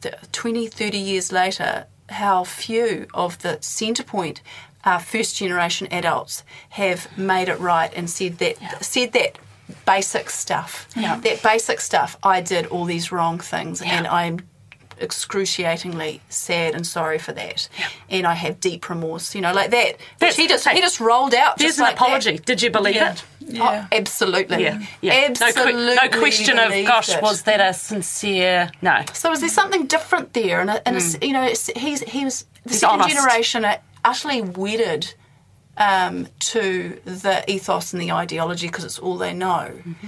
[0.00, 4.38] th- 20, 30 years later, how few of the Centrepoint
[4.84, 9.38] uh, first generation adults have made it right and said that said that
[9.86, 10.86] basic stuff.
[10.94, 12.16] That basic stuff.
[12.22, 14.40] I did all these wrong things, and I'm
[15.00, 17.68] excruciatingly sad and sorry for that.
[18.10, 19.34] And I have deep remorse.
[19.34, 19.92] You know, like that.
[19.96, 21.56] Which That's- he just hey, he just rolled out.
[21.58, 22.02] There's just an like that.
[22.04, 22.38] apology.
[22.38, 23.12] Did you believe Yeah.
[23.12, 23.24] it?
[23.46, 23.86] Yeah.
[23.90, 24.62] Oh, absolutely.
[24.62, 25.26] Yeah, yeah.
[25.28, 25.72] Absolutely.
[25.94, 27.20] No, que- no question of, gosh, it.
[27.22, 28.70] was that a sincere?
[28.80, 29.02] No.
[29.12, 30.60] So is there something different there?
[30.62, 31.42] And, a, and a, you know,
[31.76, 32.70] he's he was the Hmm.
[32.70, 33.16] He's second honest.
[33.16, 35.14] generation are utterly wedded
[35.76, 39.72] um, to the ethos and the ideology because it's all they know.
[39.74, 40.06] Mm-hmm.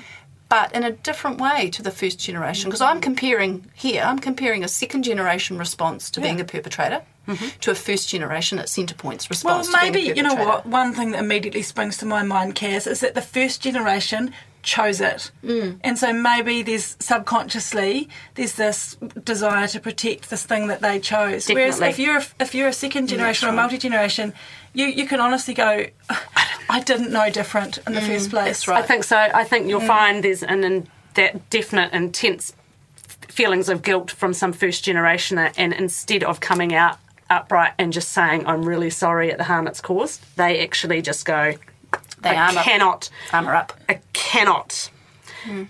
[0.48, 4.62] But in a different way to the first generation, because I'm comparing here, I'm comparing
[4.62, 7.58] a second generation response to being a perpetrator Mm-hmm.
[7.62, 9.66] to a first generation at Centrepoint's Well, response.
[9.66, 10.64] to being a maybe you know what.
[10.64, 14.32] One thing that immediately springs to my mind, Caz, is that the first generation
[14.66, 15.78] chose it, mm.
[15.82, 21.48] and so maybe there's subconsciously there's this desire to protect this thing that they chose.
[21.48, 24.34] Whereas if you're if you're a second generation or multi generation,
[24.74, 25.86] you you can honestly go,
[26.68, 28.44] I didn't know different in the mm, first place.
[28.44, 28.84] that's right.
[28.84, 29.16] I think so.
[29.16, 29.86] I think you'll mm.
[29.86, 32.52] find there's an, an that definite intense
[33.28, 36.98] feelings of guilt from some first generation, uh, and instead of coming out
[37.28, 41.24] upright and just saying I'm really sorry at the harm it's caused, they actually just
[41.24, 41.54] go,
[42.20, 42.64] They I arm up.
[42.64, 43.72] cannot, Armour up.
[43.88, 44.90] I cannot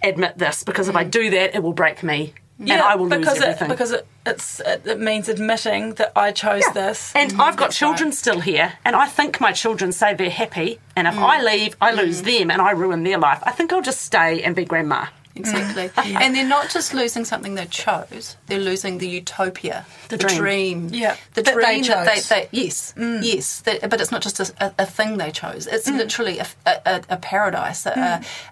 [0.02, 2.35] admit this because if I do that, it will break me.
[2.59, 3.66] and Yeah, I will lose because everything.
[3.66, 7.12] it because it it's it, it means admitting that I chose this.
[7.14, 7.40] And mm-hmm.
[7.40, 8.14] I've got That's children right.
[8.14, 10.78] still here, and I think my children say they're happy.
[10.94, 11.22] And if mm.
[11.22, 12.38] I leave, I lose mm.
[12.38, 13.40] them and I ruin their life.
[13.42, 15.06] I think I'll just stay and be grandma.
[15.37, 15.88] Exactly.
[15.88, 16.20] Mm.
[16.20, 20.38] And they're not just losing something they chose, they're losing the utopia, The dream.
[20.38, 20.88] dream.
[20.92, 22.29] Yeah, The that they dream that they, chose.
[22.29, 23.20] they yes, mm.
[23.22, 23.61] yes.
[23.61, 25.96] That, but it's not just a, a, a thing they chose, it's mm.
[25.99, 27.90] literally a, a, a paradise, a,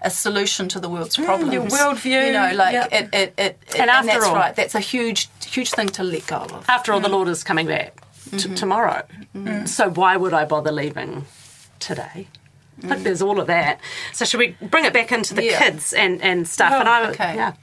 [0.03, 1.53] a, a solution to the world's problems.
[1.53, 2.87] your worldview, You know, like yeah.
[2.91, 6.03] it, it, it, it- And after that's all- right, that's a huge, huge thing to
[6.03, 6.65] let go of.
[6.69, 8.53] After all, the Lord is coming back t- mm-hmm.
[8.55, 9.03] tomorrow.
[9.35, 9.65] Mm-hmm.
[9.65, 11.25] So why would I bother leaving
[11.79, 12.27] today?
[12.83, 13.79] I think there's all of that.
[14.13, 15.59] So should we bring it back into the Yeah.
[15.59, 16.73] kids and, and stuff?
[16.73, 17.35] Oh, and I, okay.
[17.35, 17.53] yeah.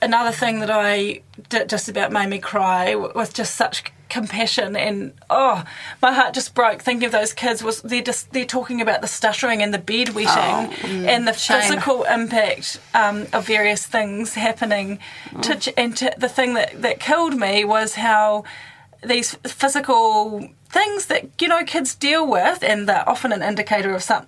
[0.00, 4.76] Another thing that I did just about made me cry w- with just such compassion
[4.76, 5.64] and oh
[6.00, 9.08] my heart just broke thinking of those kids was they're just they're talking about the
[9.08, 11.60] stuttering and the bedwetting and the shame.
[11.60, 15.00] physical impact um, of various things happening
[15.42, 18.44] to and to, the thing that that killed me was how
[19.06, 24.02] these physical things that you know kids deal with and they're often an indicator of
[24.02, 24.26] some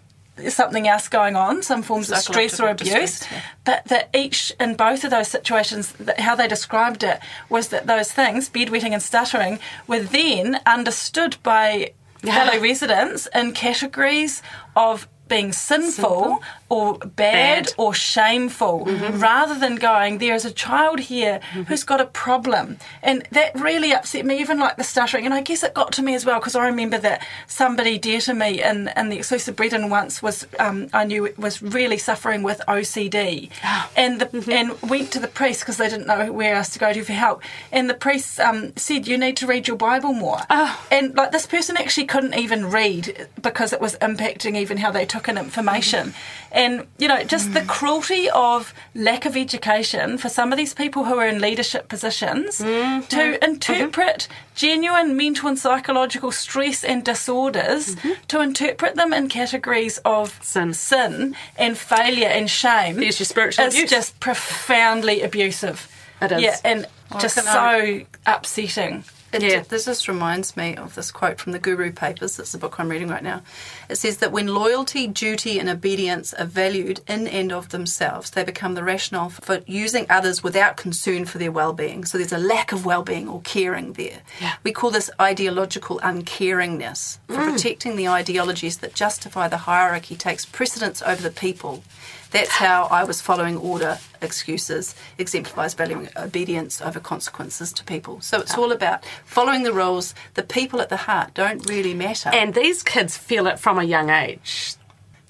[0.48, 2.90] something else going on some forms of stress or abuse.
[2.90, 3.40] distress, yeah.
[3.64, 8.12] but that each in both of those situations how they described it was that those
[8.12, 14.42] things bedwetting and stuttering were then understood by fellow residents in categories
[14.74, 17.74] of being sinful, or bad, Bad.
[17.76, 19.20] or shameful mm-hmm.
[19.20, 21.62] rather than going there is a child here mm-hmm.
[21.62, 22.78] who's got a problem.
[23.02, 25.24] And that really upset me even like the stuttering.
[25.24, 28.20] And i guess it got to me as well because i remember that somebody dear
[28.20, 32.42] to me in, in the exclusive Brethren once was um, i knew was really suffering
[32.42, 33.90] with ocd ah.
[33.96, 34.50] and the mm-hmm.
[34.50, 37.12] and went to the priest because they didn't know where else to go to for
[37.12, 37.42] help.
[37.72, 40.40] And the priest um, said you need to read your bible more.
[40.50, 40.84] Ah.
[40.90, 45.06] And like this person actually couldn't even read because it was impacting even how they
[45.06, 46.14] took in information
[46.56, 51.04] and you know just the cruelty of lack of education for some of these people
[51.04, 53.06] who are in leadership positions mm-hmm.
[53.06, 53.44] to mm-hmm.
[53.44, 58.12] interpret genuine mental and psychological stress and disorders mm-hmm.
[58.26, 60.72] to interpret them in categories of Sin.
[60.72, 63.90] sin and failure and shame There's your spiritual is abuse.
[63.90, 65.88] just profoundly abusive
[66.22, 66.40] It is.
[66.40, 66.86] yeah and
[67.20, 69.62] just so I- upsetting It, Yeah.
[69.68, 72.38] This just reminds me of this quote from the Guru Papers.
[72.38, 73.42] It's the book I'm reading right now.
[73.88, 78.44] It says that when loyalty, duty, and obedience are valued in and of themselves, they
[78.44, 82.04] become the rationale for using others without concern for their well-being.
[82.04, 84.22] So there's a lack of well-being or caring there.
[84.40, 84.54] Yeah.
[84.62, 87.18] We call this ideological uncaringness.
[87.26, 87.52] For mm.
[87.52, 91.82] protecting the ideologies that justify the hierarchy takes precedence over the people.
[92.30, 98.20] That's how I was following order excuses exemplifies valuing obedience over consequences to people.
[98.20, 100.14] So it's all about following the rules.
[100.34, 102.30] The people at the heart don't really matter.
[102.32, 104.76] And these kids feel it from a young age.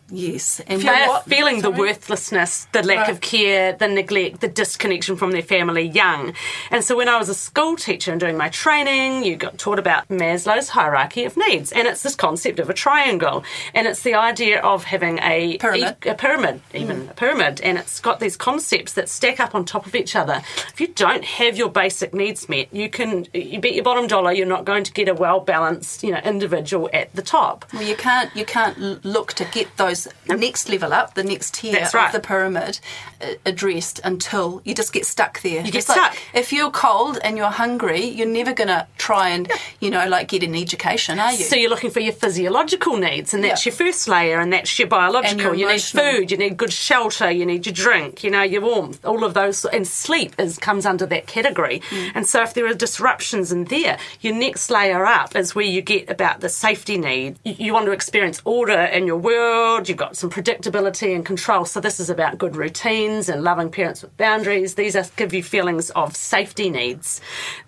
[0.09, 0.81] Yes, and
[1.27, 6.33] feeling the worthlessness, the lack of care, the neglect, the disconnection from their family young.
[6.71, 9.81] And so when I was a school teacher and doing my training, you got taught
[9.81, 11.73] about Maslow's hierarchy of needs.
[11.73, 13.42] And it's this concept of a triangle.
[13.75, 15.97] And it's the idea of having a Pyramid.
[16.07, 17.11] A, pyramid, even hmm.
[17.11, 17.61] a pyramid.
[17.62, 20.40] And it's got these concepts that stack up on top of each other.
[20.73, 24.33] If you don't have your basic needs met, you can you bet your bottom dollar
[24.33, 27.64] you're not going to get a well balanced, you know, individual at the top.
[27.73, 29.95] Well, you can't you can't look to get those
[30.26, 32.06] next level up, the next tier right.
[32.06, 32.80] of the pyramid
[33.20, 35.64] uh, addressed until you just get stuck there.
[35.64, 36.16] You get like, stuck.
[36.35, 40.28] If you're cold and you're hungry, you're never going to try and you know like
[40.28, 41.44] get an education, are you?
[41.44, 43.70] So you're looking for your physiological needs, and that's Yeah.
[43.70, 45.54] your first layer, and that's your biological.
[45.54, 49.04] You need food, you need good shelter, you need your drink, you know, your warmth,
[49.04, 51.80] all of those, and sleep is comes under that category.
[51.90, 52.12] Mm.
[52.16, 55.82] And so if there are disruptions in there, your next layer up is where you
[55.82, 57.38] get about the safety need.
[57.44, 59.86] You, you want to experience order in your world.
[59.88, 61.64] You've got some predictability and control.
[61.64, 64.75] So this is about good routines and loving parents with boundaries.
[64.75, 67.20] These are, give you feelings of safety needs.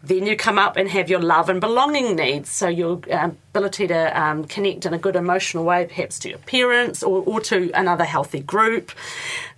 [0.02, 2.50] Then you come up and have your love and belonging needs.
[2.50, 6.38] So your um, ability to um, connect in a good emotional way, perhaps to your
[6.38, 8.92] parents or, or to another healthy group.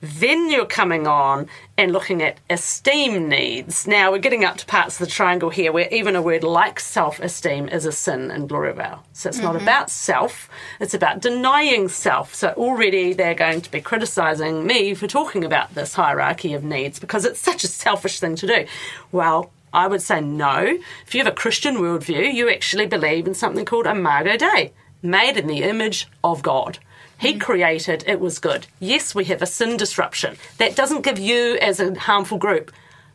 [0.01, 1.49] Then you're coming on
[1.81, 3.87] and looking at esteem needs.
[3.87, 6.79] Now we're getting up to parts of the triangle here where even a word like
[6.79, 9.03] self esteem is a sin in Gloriavale.
[9.15, 9.63] So it's not mm-hmm.
[9.63, 12.35] about self, it's about denying self.
[12.35, 16.99] So already they're going to be criticising me for talking about this hierarchy of needs
[16.99, 18.67] because it's such a selfish thing to do.
[19.11, 20.79] Well, I would say no.
[21.07, 25.39] If you have a Christian worldview, you actually believe in something called Imago Dei, made
[25.39, 26.79] in the image of God.
[27.21, 28.67] He created, it was good.
[28.81, 30.39] Yes, we have a sin disruption.
[30.57, 32.73] That doesn't give you, as a harmful group,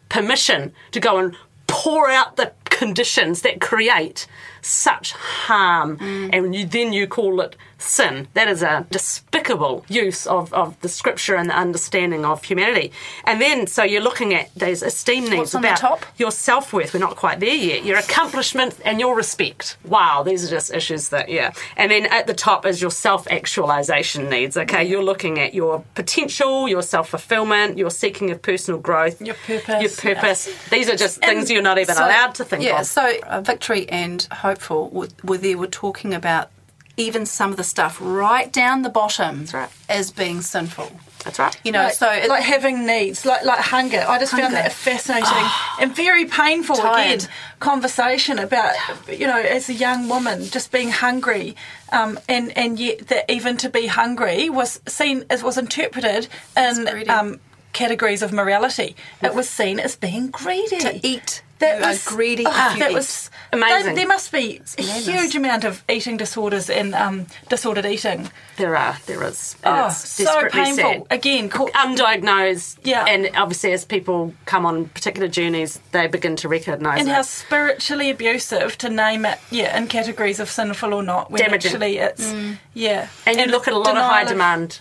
[0.09, 4.27] permission to go and pour out the conditions that create
[4.65, 8.27] such harm and you, then you call it sin.
[8.33, 12.91] That is a despicable use of, of the scripture and the understanding of humanity.
[13.25, 16.05] And then, so you're looking at those esteem needs What's on the about top?
[16.17, 16.93] your self worth.
[16.93, 17.85] We're not quite there yet.
[17.85, 19.77] Your accomplishment and your respect.
[19.85, 21.51] Wow, these are just issues that, yeah.
[21.77, 24.57] And then at the top is your self actualization needs.
[24.57, 29.35] Okay, you're looking at your potential, your self fulfillment, your seeking of personal growth, Your
[29.35, 30.69] purpose, Your purpose.
[30.69, 32.85] These are just things you're not even So- allowed to think yeah, of.
[32.87, 36.49] so uh, Victory and Hopeful were, were there were talking about
[36.95, 39.69] even some of the stuff right down the bottom right.
[39.89, 40.89] as being sinful.
[41.25, 41.59] That's right.
[41.65, 44.05] You know, like, so it, like having needs, like like hunger.
[44.07, 44.55] I just found Hunger.
[44.55, 45.49] that fascinating
[45.81, 46.77] and very painful.
[46.77, 47.23] Tired.
[47.23, 48.75] Again, conversation about
[49.09, 51.57] you know, as a young woman, just being hungry,
[51.91, 57.09] um, and and yet that even to be hungry was seen as was interpreted in
[57.09, 57.41] um,
[57.73, 58.95] categories of morality.
[59.21, 60.79] It was seen as being greedy.
[60.79, 61.41] to eat.
[61.59, 62.43] That was greedy.
[62.45, 63.85] ah, that was Amazing.
[63.85, 68.29] There, there must be a huge amount of eating disorders and um, disordered eating.
[68.57, 68.97] There are.
[69.05, 69.55] There is.
[69.63, 70.75] Oh, it's so painful.
[70.75, 71.03] sad.
[71.09, 72.79] Again, cau- Undiagnosed.
[72.83, 73.05] Yeah.
[73.05, 77.13] And obviously, as people come on particular journeys, they begin to recognise and it.
[77.13, 81.71] how spiritually abusive to name it, yeah, in categories of sinful or not, when Damaging.
[81.71, 82.33] actually it's,
[82.73, 83.07] yeah.
[83.25, 84.79] and you look at a lot of high denial demand.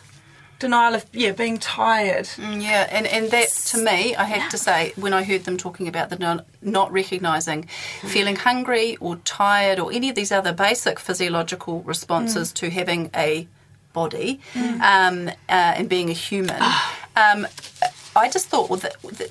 [0.64, 2.26] Denial of, yeah, being tired.
[2.38, 5.88] Yeah, and, and that to me, I have to say, when I heard them talking
[5.88, 7.64] about the non, not recognising
[8.00, 13.46] feeling hungry or tired or any of these other basic physiological responses to having a
[13.92, 14.40] body
[14.80, 16.62] um, uh, and being a human,
[17.14, 17.46] um,
[18.16, 18.80] I just thought well,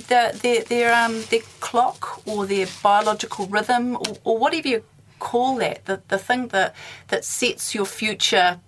[0.08, 4.84] their, their, their, um, their clock or their biological rhythm or, or whatever you
[5.18, 6.76] call that, the, the thing that,
[7.08, 8.60] that sets your future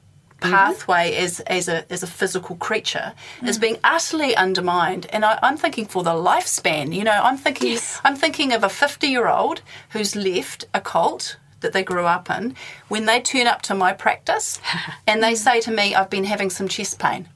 [0.46, 0.54] Mm-hmm.
[0.54, 3.62] pathway as as a as a physical creature is mm.
[3.62, 5.08] being utterly undermined.
[5.10, 6.94] And I, I'm thinking for the lifespan.
[6.94, 11.38] You know, I'm thinking I'm thinking of a 50 year old who's left a cult
[11.62, 12.56] that they grew up in
[12.90, 14.60] when they turn up to my practice
[15.08, 15.38] and they mm.
[15.38, 17.28] say to me, "I've been having some chest pain."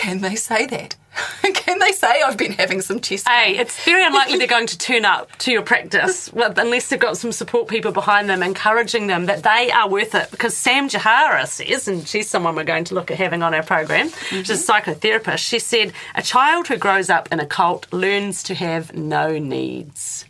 [0.00, 0.96] Can they say that?
[1.54, 3.54] Can they say I've been having some chest pain?
[3.54, 7.18] Hey, it's very unlikely they're going to turn up to your practice unless they've got
[7.18, 10.30] some support people behind them encouraging them that they are worth it.
[10.30, 13.62] Because Sam Jahara says, and she's someone we're going to look at having on our
[13.62, 14.90] program, she's a mm-hmm.
[14.90, 19.38] psychotherapist, she said, a child who grows up in a cult learns to have no
[19.38, 20.24] needs.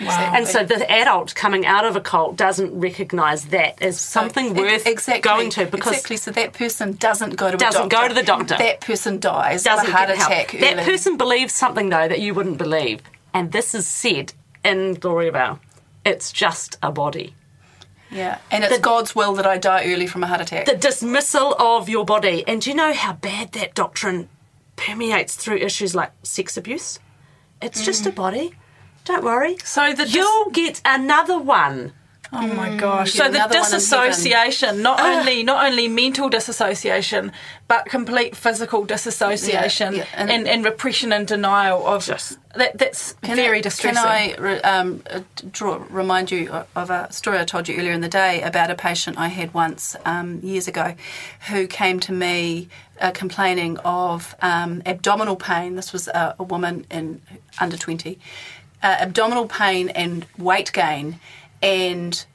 [0.00, 4.58] And so the adult coming out of a cult doesn't recognise that as something Ex-
[4.58, 6.16] worth exactly, going to because exactly.
[6.16, 8.56] So that person doesn't go to Doesn't a go to the doctor.
[8.56, 10.52] That person dies doesn't heart attack.
[10.52, 10.84] That early.
[10.84, 13.02] person believes something though that you wouldn't believe,
[13.34, 14.32] and this is said
[14.64, 15.60] in Gloriavale.
[16.04, 17.34] It's just a body.
[18.10, 20.66] Yeah, and it's God's will that I die early from a heart attack.
[20.66, 24.28] The dismissal of your body, and do you know how bad that doctrine
[24.76, 26.98] permeates through issues like sex abuse?
[27.62, 28.16] It's just a mm.
[28.16, 28.54] body.
[29.04, 29.56] Don't worry.
[29.64, 31.92] So the dis- You'll get another one.
[32.34, 33.12] Oh my gosh!
[33.12, 37.30] So the another one in disassociation, not only not only mental disassociation,
[37.68, 42.78] but complete physical disassociation Yeah, yeah, and, and- and, repression and denial of Just- that.
[42.78, 44.02] That's Can very I, distressing.
[44.02, 47.92] Can I re- um, uh, draw, remind you of a story I told you earlier
[47.92, 50.94] in the day about a patient I had once um, years ago
[51.50, 55.76] who came to me uh, complaining of um, abdominal pain.
[55.76, 57.20] This was a, a woman in
[57.60, 58.18] under 20.
[58.82, 61.20] Uh, abdominal pain and weight gain,
[61.62, 62.26] and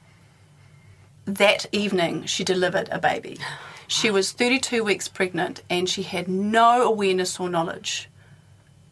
[1.26, 3.38] that evening she delivered a baby.
[3.86, 8.08] She was 32 weeks pregnant and she had no awareness or knowledge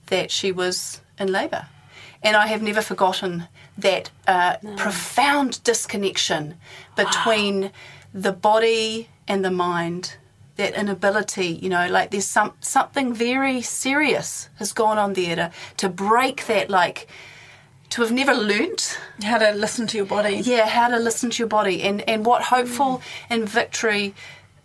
[0.07, 1.67] that she was in labour.
[2.23, 6.57] And I have never forgotten that uh, profound disconnection
[6.97, 7.71] between
[8.13, 10.17] the body and the mind.
[10.57, 15.53] That inability, you know, like there's some something very serious has gone on there to,
[15.77, 17.09] to break that, like
[17.91, 20.37] to have never learnt How to listen to your body.
[20.37, 21.82] yeah, how to listen to your body.
[21.82, 24.14] And, and what Hopeful and Victory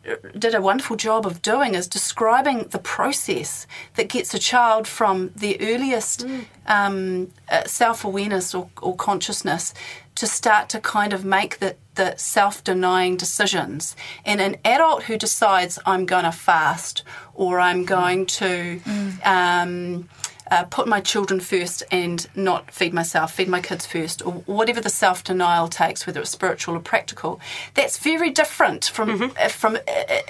[0.09, 4.87] uh, did a wonderful job of doing is describing the process that gets a child
[4.87, 6.25] from the earliest
[6.65, 9.73] um, uh, self awareness or, or consciousness
[10.15, 13.95] to start to kind of make the, the self denying decisions.
[14.25, 17.03] And an adult who decides, I'm going to fast
[17.35, 18.81] or I'm going to.
[19.23, 20.09] Um,
[20.51, 24.81] uh, put my children first and not feed myself, feed my kids first, or whatever
[24.81, 27.39] the self denial takes, whether it's spiritual or practical.
[27.73, 29.79] That's very different from uh, from uh,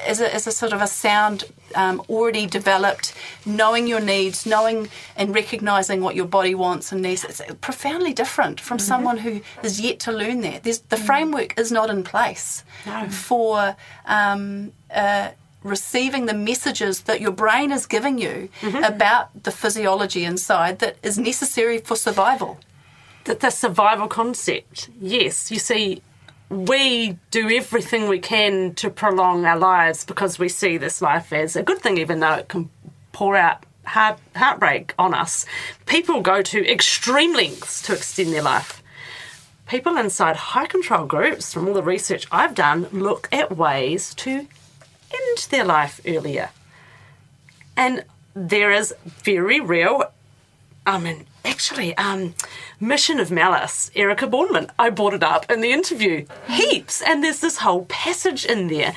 [0.06, 3.16] as, a, as a sort of a sound um, already developed,
[3.46, 7.24] knowing your needs, knowing and recognizing what your body wants and needs.
[7.24, 10.64] It's profoundly different from someone who is yet to learn that.
[10.64, 12.64] There's, the framework is not in place
[13.10, 13.76] for.
[14.06, 15.30] Um, uh,
[15.64, 18.84] receiving the messages that your brain is giving you mm-hmm.
[18.84, 22.58] about the physiology inside that is necessary for survival.
[23.26, 24.90] the, the survival concept.
[25.00, 26.02] Yes, you see,
[26.50, 31.56] we do everything we can to prolong our lives because we see this life as
[31.56, 32.70] a good thing, even though it can
[33.12, 35.46] pour out heart, heartbreak on us.
[35.86, 38.82] People go to extreme lengths to extend their life.
[39.68, 44.48] People inside high control groups, from all the research I've done, look at ways to
[45.14, 46.50] end their life earlier.
[47.76, 48.04] And
[48.34, 48.94] there is
[49.24, 50.12] very real
[50.86, 52.34] I mean, actually, um,
[52.80, 57.02] Mission of Malice, Erika Bornman, I brought it up in the interview heaps.
[57.02, 58.94] And there's this whole passage in there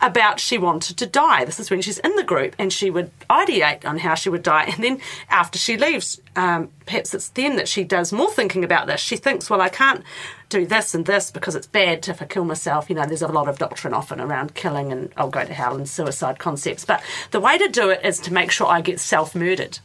[0.00, 1.44] about she wanted to die.
[1.44, 4.42] This is when she's in the group and she would ideate on how she would
[4.42, 4.64] die.
[4.64, 8.86] And then after she leaves, um, perhaps it's then that she does more thinking about
[8.86, 9.00] this.
[9.00, 10.04] She thinks, well, I can't
[10.48, 12.88] do this and this because it's bad if I kill myself.
[12.88, 15.76] You know, there's a lot of doctrine often around killing and I'll go to hell
[15.76, 16.84] and suicide concepts.
[16.84, 19.80] But the way to do it is to make sure I get self murdered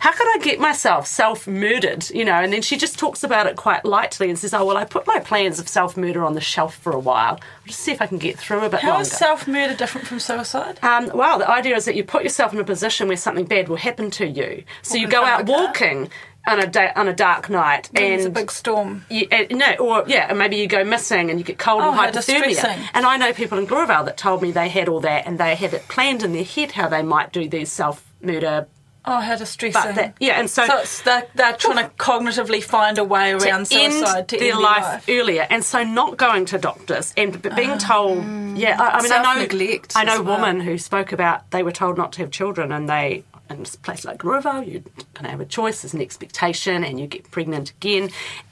[0.00, 2.08] how could I get myself self murdered?
[2.10, 4.76] You know, and then she just talks about it quite lightly and says, Oh, well,
[4.76, 7.34] I put my plans of self murder on the shelf for a while.
[7.34, 9.02] I'll just see if I can get through a bit How longer.
[9.02, 10.78] is self murder different from suicide?
[10.82, 13.68] Um, well, the idea is that you put yourself in a position where something bad
[13.68, 14.64] will happen to you.
[14.82, 15.64] So you go out of a car?
[15.66, 16.10] walking
[16.46, 19.04] on a day, on a dark night, When there's a big storm.
[19.10, 21.90] you, uh, no, or yeah, and maybe you go missing and you get cold Oh,
[21.90, 22.88] and hypothermia.
[22.94, 25.54] And I know people in Gloriavale that told me they had all that and they
[25.56, 28.66] had it planned in their head how they might do these self murder.
[29.04, 29.80] Oh, how distressing.
[29.82, 33.66] But that, yeah, and so, so they're, they're trying to cognitively find a way around
[33.66, 35.04] to suicide to their end life, their life.
[35.08, 37.78] earlier, and so not going to doctors and being ah.
[37.78, 38.18] told,
[38.58, 40.36] yeah, I, I mean, I know, Self-neglect I know well.
[40.36, 43.64] women who spoke about they were told not to have children, and they in a
[43.78, 44.82] place like Gloriavale, you're
[45.14, 48.10] going have a choice, there's an expectation, and you get pregnant again,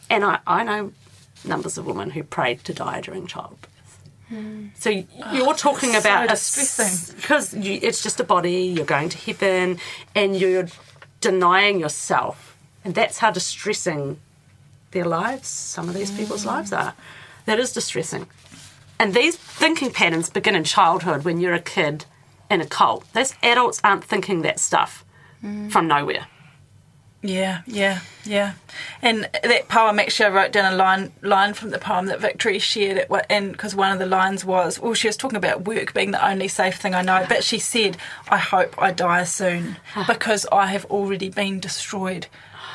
[0.08, 0.92] and I, I know
[1.44, 3.75] numbers of women who prayed to die during childbirth.
[4.32, 4.70] Mm.
[4.74, 7.16] So you're ah, talking so about distressing.
[7.16, 8.64] because you, it's just a body.
[8.64, 9.78] You're going to heaven,
[10.14, 10.66] and you're
[11.20, 14.18] denying yourself, and that's how distressing
[14.90, 16.46] their lives, some of these people's mm.
[16.46, 16.94] lives are.
[17.44, 18.26] That is distressing.
[18.98, 22.06] And these thinking patterns begin in childhood when you're a kid
[22.50, 23.04] in a cult.
[23.12, 25.04] Those adults aren't thinking that stuff
[25.44, 25.70] mm.
[25.70, 26.26] from nowhere.
[27.28, 28.52] Yeah, yeah, yeah.
[29.02, 32.58] And that poem actually, I wrote down a line line from the poem that Victory
[32.58, 35.94] shared it, and because one of the lines was, well, she was talking about work
[35.94, 37.96] being the only safe thing I know, but she said,
[38.28, 42.26] "I hope I die soon because I have already been destroyed."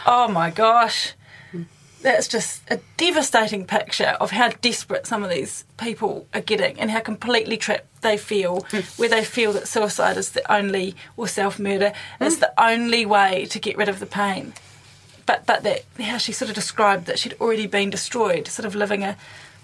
[0.06, 1.14] Oh my gosh.
[2.02, 6.90] That's just a devastating picture of how desperate some of these people are getting and
[6.90, 8.80] how completely trapped they feel, hmm.
[8.98, 12.24] where they feel that suicide is the only, or self murder hmm.
[12.24, 14.54] is the only way to get rid of the pain.
[15.26, 18.76] But but that how she sort of described that she'd already been destroyed, sort of
[18.76, 19.18] living a.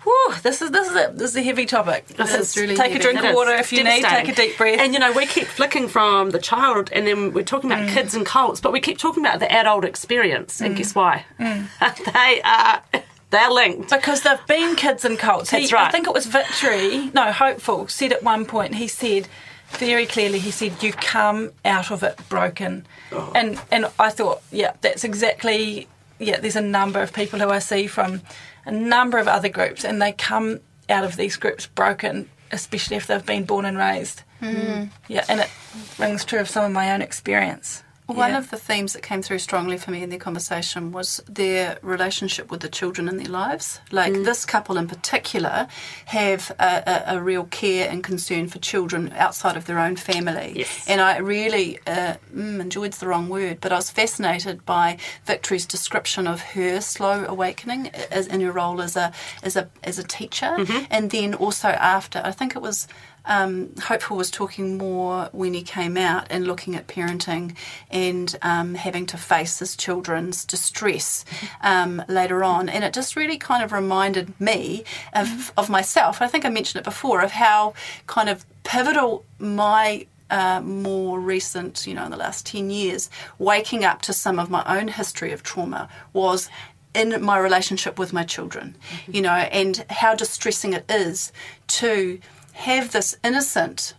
[0.08, 2.08] Whew, this is this is a this is a heavy topic.
[2.08, 3.00] This is really take heavy.
[3.00, 4.06] a drink It of water if you need.
[4.06, 4.80] Take a deep breath.
[4.80, 7.94] And you know, we keep flicking from the child, and then we're talking about mm.
[7.94, 10.62] kids and cults, but we keep talking about the adult experience.
[10.62, 10.78] And mm.
[10.78, 11.26] guess why?
[11.40, 11.68] Mm.
[12.14, 13.90] they are They're linked.
[13.90, 15.50] Because they've been kids and cults.
[15.50, 15.88] He, That's right.
[15.88, 19.28] I think it was Victory, no, Hopeful, said at one point, he said
[19.72, 22.86] very clearly, he said, you come out of it broken.
[23.12, 23.32] Oh.
[23.36, 25.90] And, and I thought, yeah, that's exactly,
[26.20, 28.22] yeah, there's a number of people who I see from
[28.68, 30.60] a number of other groups, and they come
[30.90, 34.24] out of these groups broken, especially if they've been born and raised.
[34.42, 34.90] Mm.
[35.08, 35.50] Yeah, and it
[35.98, 37.84] rings true of some of my own experience.
[38.08, 38.38] One Yeah.
[38.38, 42.50] of the themes that came through strongly for me in their conversation was their relationship
[42.50, 43.82] with the children in their lives.
[43.92, 45.68] Like this couple in particular
[46.06, 50.54] have a, a, a real care and concern for children outside of their own family.
[50.56, 50.86] Yes.
[50.88, 55.66] And I really uh, mm, enjoyed's the wrong word, but I was fascinated by Victory's
[55.66, 59.12] description of her slow awakening as in her role as a
[59.44, 60.56] as a as a teacher,
[60.90, 62.22] and then also after.
[62.24, 62.88] I think it was
[63.28, 67.56] um, Hopeful was talking more when he came out and looking at parenting
[67.92, 71.26] and um, having to face his children's distress
[71.62, 72.70] um, later on.
[72.70, 76.22] And it just really kind of reminded me of, of myself.
[76.22, 77.74] I think I mentioned it before of how
[78.08, 83.10] kind of pivotal my uh, more recent, you know, in the last 10 years,
[83.40, 86.50] waking up to some of my own history of trauma was
[86.94, 88.76] in my relationship with my children,
[89.08, 91.32] you know, and how distressing it is
[91.68, 92.20] to
[92.58, 93.94] have this innocent,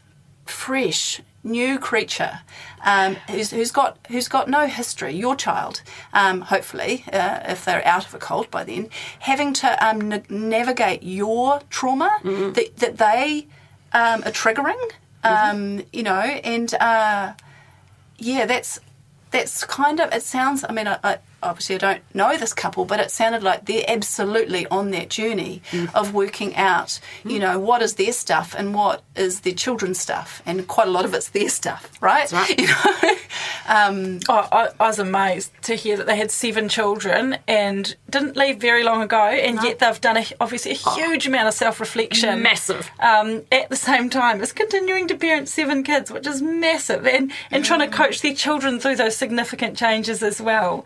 [0.47, 2.41] fresh, new creature
[2.85, 5.15] um, who's, who's got who's got no history.
[5.15, 5.83] Your child,
[6.13, 8.89] um, hopefully, uh, if they're out of a cult by then,
[9.21, 12.11] having to um, na- navigate your trauma
[12.53, 13.47] that that they
[13.93, 14.83] um, are triggering.
[15.25, 16.21] Um, You know,
[16.55, 17.33] and uh,
[18.19, 18.81] yeah, that's
[19.31, 20.65] that's kind of it sounds.
[20.69, 23.84] I mean, I, I obviously I don't know this couple, but it sounded like they're
[23.89, 25.62] absolutely on that journey
[25.95, 27.01] of working out.
[27.24, 30.91] You know, what is their stuff and what is their children's stuff, and quite a
[30.91, 32.30] lot of it's their stuff, right?
[32.32, 32.59] right.
[32.59, 33.14] You know,
[33.68, 38.36] um, Oh, I, I was amazed to hear that they had seven children and didn't
[38.36, 41.80] leave very long ago, and yet they've done a, obviously a huge amount of self
[41.80, 42.43] reflection.
[42.43, 42.91] Massive.
[42.99, 47.30] Um, at the same time as continuing to parent seven kids, which is massive, and,
[47.51, 50.84] and trying to coach their children through those significant changes as well.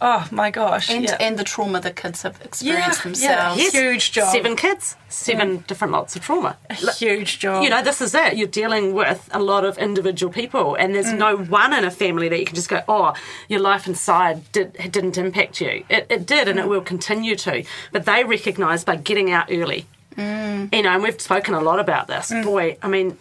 [0.00, 0.90] Oh my gosh.
[0.90, 1.16] and yeah.
[1.20, 3.74] and the trauma the kids have experienced Yeah, themselves.
[3.74, 3.80] yeah.
[3.80, 4.32] Huge job.
[4.32, 6.56] Seven kids, seven different lots of trauma.
[6.70, 7.62] a huge job.
[7.64, 8.36] You know, this is it.
[8.36, 11.18] You're dealing with a lot of individual people, and there's mm.
[11.18, 13.14] no one in a family that you can just go, "Oh,
[13.48, 16.68] your life inside did, it didn't impact you." It, it did, and it mm.
[16.68, 17.64] will continue to.
[17.92, 19.86] But they recognise by getting out early.
[20.16, 20.72] Mm.
[20.74, 22.30] You know, and we've spoken a lot about this.
[22.30, 23.16] Boy, I mean,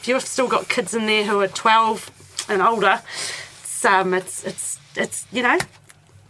[0.00, 3.00] if you've still got kids in there who are 12 and older,
[3.62, 5.58] it's um, it's it's it's you know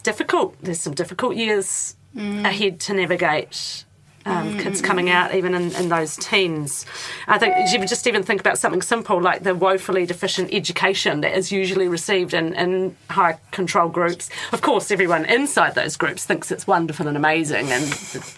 [0.03, 0.57] difficult.
[0.63, 2.45] There's some difficult years mm.
[2.45, 3.85] ahead to navigate.
[4.27, 6.85] Um, mm, kids mm, coming out even in, in those teens.
[7.27, 11.35] I think you just even think about something simple like the woefully deficient education that
[11.35, 14.29] is usually received in, in high control groups.
[14.53, 17.87] Of course, everyone inside those groups thinks it's wonderful and amazing, and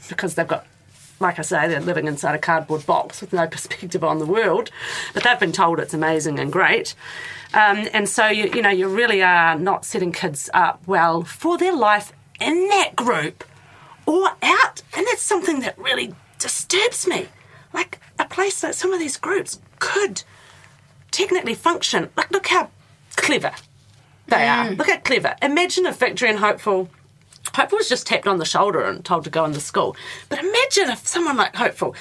[0.09, 0.67] because they've got
[1.23, 4.71] like I say, they're living inside a cardboard box with no perspective on the world,
[5.15, 6.95] but they've been told it's amazing and great.
[7.55, 11.59] Um, and so, you, you know, you really are not setting kids up well for
[11.59, 13.45] their life in that group
[14.07, 14.83] or out.
[14.97, 17.29] And that's something that really disturbs me.
[17.73, 20.23] Like a place like some of these groups could
[21.11, 22.11] technically function.
[22.17, 22.71] Like, look how
[23.17, 23.53] clever
[24.29, 24.71] they are.
[24.71, 25.37] Look how clever.
[25.43, 26.89] Imagine if Victory and Hopeful
[27.55, 29.97] Hopeful was just tapped on the shoulder and told to go into school.
[30.29, 31.95] But imagine if someone like Hopeful,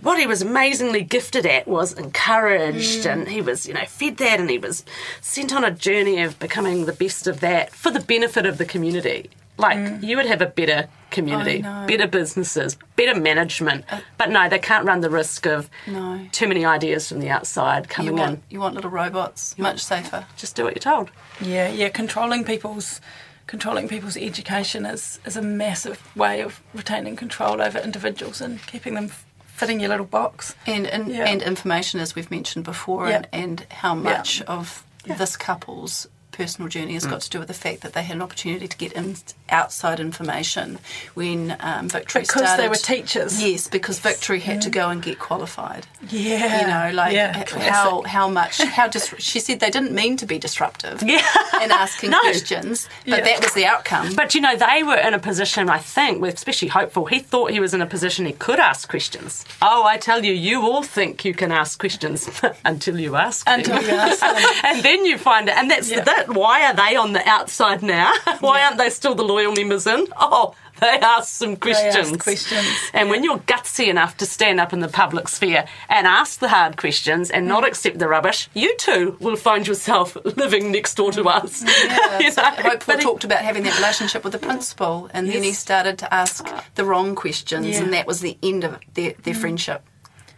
[0.00, 3.12] what he was amazingly gifted at was encouraged mm.
[3.12, 4.84] and he was, you know, fed that and he was
[5.20, 8.64] sent on a journey of becoming the best of that for the benefit of the
[8.64, 9.30] community.
[9.56, 10.02] Like, mm.
[10.04, 11.86] you would have a better community, I know.
[11.88, 13.84] better businesses, better management.
[13.90, 16.28] Uh, but no, they can't run the risk of No.
[16.30, 18.42] too many ideas from the outside You coming want in.
[18.50, 20.26] you want little robots, much safer.
[20.36, 21.10] Just do what you're told.
[21.40, 21.88] Yeah, yeah.
[21.88, 23.00] Controlling people's
[23.48, 28.94] controlling people's education is is a massive way of retaining control over individuals and keeping
[28.94, 29.08] them
[29.56, 30.54] fitting your little box.
[30.66, 31.24] And and, Yeah.
[31.26, 33.16] and information, as we've mentioned before, Yeah.
[33.16, 36.06] and, and how much of this couple's
[36.38, 38.76] personal journey has got to do with the fact that they had an opportunity to
[38.78, 39.16] get in,
[39.50, 40.78] outside information
[41.14, 43.42] when um, Victory Because they were teachers.
[43.42, 45.86] Yes, because Victory had to go and get qualified.
[46.08, 50.16] Yeah, You know, like yeah, how how much how dis- she said they didn't mean
[50.18, 51.26] to be disruptive Yeah.
[51.62, 52.20] in asking No.
[52.20, 53.24] questions, but Yeah.
[53.24, 54.14] that was the outcome.
[54.14, 57.06] But you know, they were in a position, I think, with especially hopeful.
[57.06, 59.44] He thought he was in a position he could ask questions.
[59.60, 62.30] Oh, I tell you, you all think you can ask questions
[62.64, 63.44] until you ask.
[63.44, 63.58] them.
[63.58, 64.36] Until you ask them.
[64.64, 66.04] and then you find it, and that's Yeah.
[66.04, 66.27] that.
[66.28, 68.12] Why are they on the outside now?
[68.40, 70.06] Why aren't they still the loyal members in?
[70.16, 72.16] Oh, they ask some questions.
[72.22, 76.38] questions, And when you're gutsy enough to stand up in the public sphere and ask
[76.38, 77.68] the hard questions and not mm.
[77.68, 81.64] accept the rubbish, you too will find yourself living next door to us.
[81.64, 82.76] Mm, yeah, You so know?
[82.86, 86.14] But he- talked about having that relationship with the principal, and then he started to
[86.14, 87.82] ask the wrong questions, Yeah.
[87.82, 89.40] and that was the end of their, their mm.
[89.40, 89.82] friendship.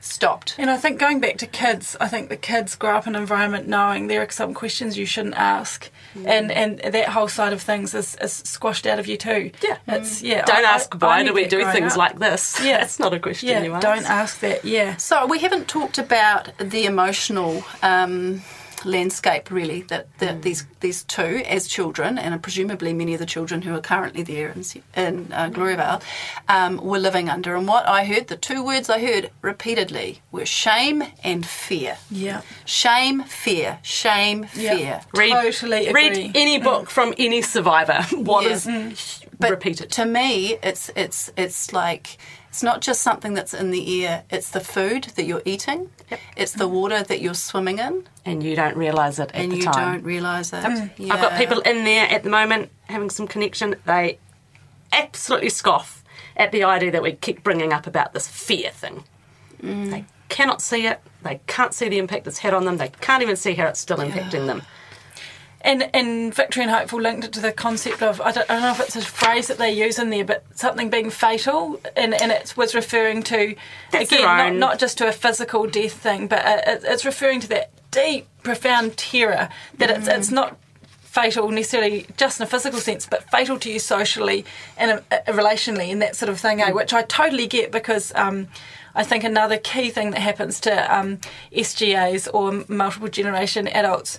[0.03, 0.55] Stopped.
[0.57, 3.21] And I think going back to kids, I think the kids grow up in an
[3.21, 5.91] environment knowing there are some questions you shouldn't ask,
[6.25, 9.51] and and that whole side of things is, is squashed out of you too.
[9.63, 9.77] Yeah.
[9.87, 10.43] it's yeah.
[10.47, 11.99] Don't I- ask I- why I do we do things up.
[11.99, 12.59] like this.
[12.65, 12.79] Yeah.
[12.79, 13.83] That's not a question Yeah, you ask.
[13.83, 14.65] don't ask that.
[14.65, 14.97] Yeah.
[14.97, 18.43] So we haven't talked about the emotional um,
[18.85, 23.62] landscape really that, that these these two as children, and presumably many of the children
[23.62, 26.01] who are currently there in, Se- in uh, Gloriavale
[26.49, 27.55] um, were living under.
[27.57, 31.99] And what I heard, the two words I heard repeatedly were shame and fear.
[32.11, 32.43] Yeah.
[32.64, 34.76] Shame, fear, shame, Yeah.
[34.76, 35.01] fear.
[35.14, 36.09] Read, Totally agree.
[36.09, 38.01] read any book from any survivor.
[38.16, 38.51] What Yeah.
[38.53, 39.91] is But repeated?
[39.93, 42.16] To me, it's it's it's like
[42.51, 44.25] it's not just something that's in the air.
[44.29, 45.89] It's the food that you're eating.
[46.37, 49.63] It's the water that you're swimming in, and you don't realise it at and you
[49.63, 49.95] time.
[49.95, 50.65] don't realise it.
[50.65, 53.77] I've got people in there at the moment having some connection.
[53.87, 54.19] They
[54.93, 56.03] absolutely scoff
[56.37, 59.05] at the idea that we keep bringing up about this fear thing.
[59.63, 59.91] Mm.
[59.91, 61.01] They cannot see it.
[61.23, 62.79] They can't see the impact it's had on them.
[62.79, 64.63] They can't even see how it's still impacting them.
[65.63, 68.63] And and Victory and Hopeful linked it to the concept of I don't, I don't
[68.63, 72.15] know if it's a phrase that they use in there, but something being fatal, and
[72.15, 73.55] and it was referring to
[73.91, 77.49] That's again not, not just to a physical death thing, but it, it's referring to
[77.49, 80.57] that deep, profound terror that it's it's not
[81.11, 84.45] fatal necessarily just in a physical sense, but fatal to you socially
[84.79, 86.71] and uh, relationally and that sort of thing, eh?
[86.71, 88.13] which I totally get because.
[88.15, 88.49] Um,
[88.93, 91.19] I think another key thing that happens to um,
[91.53, 94.19] SGAs or multiple generation adults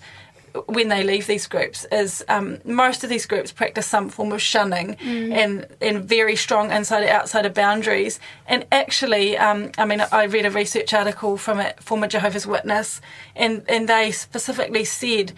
[0.68, 4.42] when they leave these groups is um, most of these groups practice some form of
[4.42, 4.96] shunning
[5.34, 8.20] and, and very strong inside and outside of boundaries.
[8.48, 13.02] And actually, um, I mean, I read a research article from a former Jehovah's Witness,
[13.36, 15.34] and, and they specifically said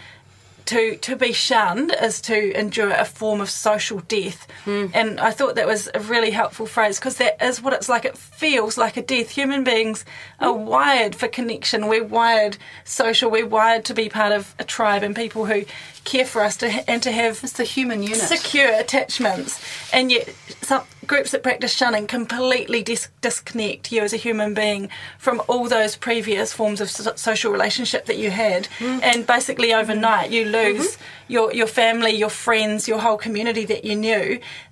[0.65, 4.47] to to be shunned is to endure a form of social death.
[4.65, 4.87] Hmm.
[4.93, 8.05] And i thought that was a really helpful phrase because that is what it's like.
[8.05, 9.29] It feels like a death.
[9.29, 10.05] Human beings
[10.39, 10.65] are hmm.
[10.65, 11.87] wired for connection.
[11.87, 13.29] We're wired social.
[13.29, 15.65] We're wired to be part of a tribe and people who
[16.03, 18.17] care for us to ha- and to have It's the human unit.
[18.19, 19.59] secure attachments,
[19.91, 20.29] and yet
[20.61, 25.67] some groups that practice shunning completely dis- disconnect you as a human being from all
[25.67, 29.01] those previous forms of so- social relationship that you had, Mm.
[29.03, 31.03] and basically overnight you lose Mm-hmm.
[31.35, 34.27] Your your family, your friends, your whole community that you knew.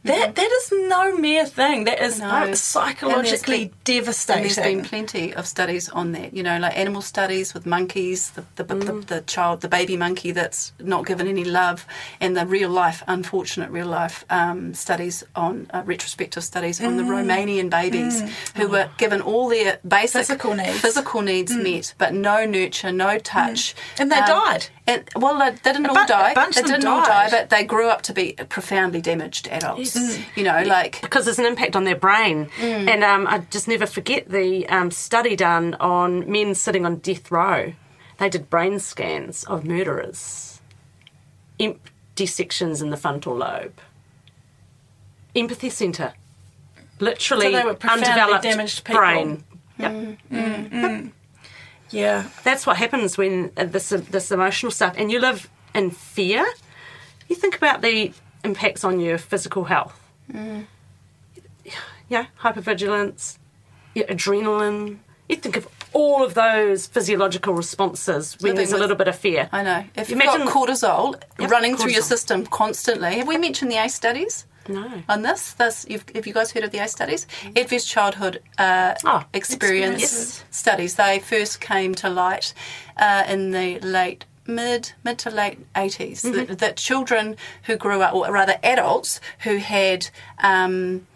[0.10, 1.78] That that is no mere thing.
[1.90, 2.46] That is Mm-hmm.
[2.46, 2.52] No.
[2.52, 4.44] uh, psychologically been- devastating.
[4.44, 8.44] There's been plenty of studies on that, you know, like animal studies with monkeys, the,
[8.58, 11.86] the, the, the child, the baby monkey that's not given any love,
[12.20, 17.04] and the real life, unfortunate real life um, studies on, uh, retrospective studies on the
[17.04, 18.22] Romanian babies
[18.56, 20.80] who were given all their basic Physical needs.
[20.82, 23.74] physical needs met, but no nurture, no touch.
[24.00, 24.68] And they died.
[24.88, 26.34] And, well, they, they didn't A all bu- a die.
[26.34, 29.48] bunch They of them didn't all die, but they grew up to be profoundly damaged
[29.50, 29.96] adults.
[30.36, 32.48] You know, like because there's an impact on their brain.
[32.58, 32.90] Mm.
[32.90, 37.30] And um, I just never forget the um, study done on men sitting on death
[37.32, 37.74] row.
[38.18, 40.60] They did brain scans of murderers,
[41.60, 43.74] empty sections in the frontal lobe,
[45.36, 46.14] empathy centre,
[47.00, 49.00] literally So they were profoundly undeveloped damaged people.
[49.00, 49.44] brain.
[49.80, 51.12] Yep.
[51.92, 52.28] Yeah.
[52.44, 56.46] That's what happens when uh, this this emotional stuff, and you live in fear.
[57.30, 58.12] You think about the
[58.44, 59.98] impacts on your physical health.
[62.10, 63.38] Yeah, hypervigilance,
[63.96, 64.98] your adrenaline.
[65.30, 69.48] You think of all of those physiological responses when there's a little bit of fear.
[69.54, 69.86] I know.
[69.96, 73.72] If You you've got imagine- cortisol Yep, running through your system constantly, have we mentioned
[73.72, 74.46] the ACE studies?
[74.68, 75.02] No.
[75.10, 77.26] On this, this, you've, have you guys heard of the ACE studies?
[77.56, 80.44] Adverse childhood uh, Oh, experience experiences.
[80.52, 80.96] studies.
[80.96, 82.54] They first came to light
[82.98, 86.46] uh, in the late mid mid to late 80s Mm-hmm.
[86.46, 90.10] that, that children who grew up or rather adults who had
[90.40, 91.08] um,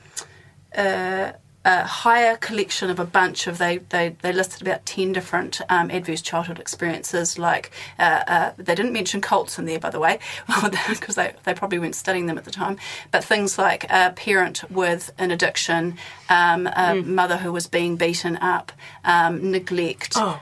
[0.76, 1.32] uh,
[1.66, 5.90] a higher collection of a bunch of they they, they listed about 10 different um,
[5.92, 10.20] adverse childhood experiences like uh, uh, they didn't mention cults in there by the way
[10.90, 12.78] because they, they probably weren't studying them at the time
[13.12, 15.98] but things like a parent with an addiction
[16.30, 18.72] um, a mother who was being beaten up
[19.04, 20.40] um, neglect Oh.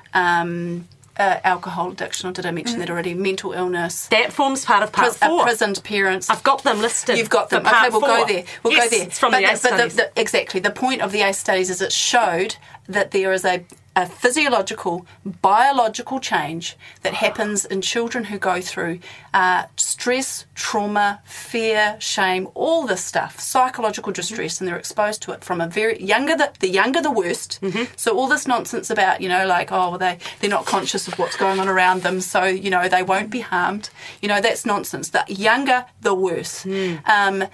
[1.17, 4.91] Uh, alcohol addiction or did I mention that already mental illness That forms part of
[4.91, 5.43] part pris- uh, four.
[5.43, 7.17] prisoned parents I've got them listed.
[7.17, 7.65] You've got them.
[7.65, 8.43] Okay, we'll go there.
[8.63, 9.07] We'll Yes, go there.
[9.07, 9.95] It's from but the ACE but studies.
[9.95, 10.59] the, exactly.
[10.59, 12.55] The point of the ACE studies is it showed
[12.87, 13.63] that there is a
[13.95, 18.99] a physiological, biological change that happens in children who go through
[19.33, 25.43] uh, stress, trauma, fear, shame, all this stuff, psychological distress, and they're exposed to it
[25.43, 26.35] from a very younger.
[26.35, 27.59] The, the younger, the worst.
[27.95, 31.19] So all this nonsense about you know like oh well, they they're not conscious of
[31.19, 33.89] what's going on around them, so you know they won't be harmed.
[34.21, 35.09] You know that's nonsense.
[35.09, 36.65] The younger, the worse.
[36.65, 37.45] Um,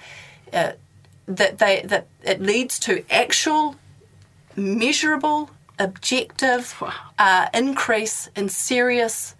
[0.52, 0.72] uh,
[1.26, 3.76] that they that it leads to actual
[4.56, 5.50] measurable,
[5.80, 6.80] objective
[7.18, 9.34] uh, increase in serious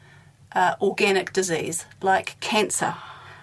[0.52, 2.96] uh, organic disease like cancer,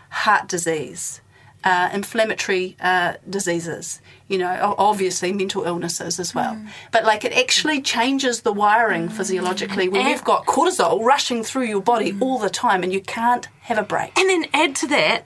[0.09, 1.21] heart disease,
[1.63, 4.01] uh, inflammatory uh, diseases.
[4.27, 6.59] You know, obviously mental illnesses as well.
[6.91, 11.81] But like it actually changes the wiring physiologically when you've got cortisol rushing through your
[11.81, 14.17] body all the time and you can't have a break.
[14.17, 15.25] And then add to that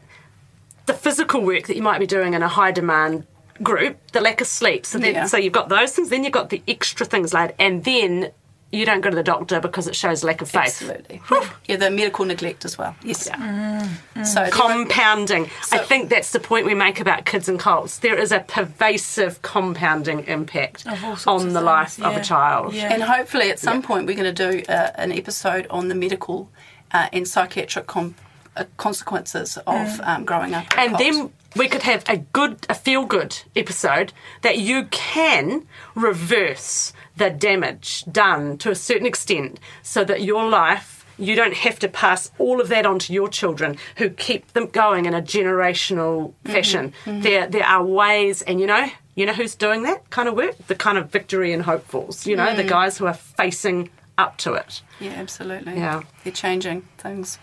[0.85, 3.25] the physical work that you might be doing in a high demand
[3.63, 4.85] group, the lack of sleep.
[4.85, 5.25] So, then, Yeah.
[5.27, 8.31] so you've got those things, then you've got the extra things laid, and then
[8.73, 10.81] you don't go to the doctor because it shows lack of faith.
[10.81, 11.21] Absolutely.
[11.67, 12.95] yeah, the medical neglect as well.
[13.03, 13.27] Yes.
[13.27, 13.87] Yeah.
[14.23, 15.49] So there are- Compounding.
[15.73, 17.97] I think that's the point we make about kids and cults.
[17.99, 22.23] There is a pervasive compounding impact Of all sorts on the things, life of a
[22.23, 22.73] child.
[22.73, 22.93] Yeah.
[22.93, 26.49] And hopefully, at some point, we're going to do uh, an episode on the medical
[26.93, 28.15] uh, and psychiatric com-
[28.55, 30.71] uh, consequences of um, growing up.
[30.73, 30.99] in a And cult.
[31.03, 37.29] then we could have a good, a feel good episode that you can reverse the
[37.29, 42.31] damage done to a certain extent so that your life, you don't have to pass
[42.37, 46.51] all of that on to your children who keep them going in a generational mm-hmm.
[46.51, 46.93] fashion.
[47.05, 47.21] Mm-hmm.
[47.21, 50.55] There, there are ways, and you know, you know who's doing that kind of work?
[50.67, 52.69] The kind of victory and hopefuls, you know, the mm.
[52.69, 54.81] guys who are facing up to it.
[54.99, 55.75] yeah, absolutely.
[55.75, 56.03] Yeah.
[56.23, 57.37] they're changing things.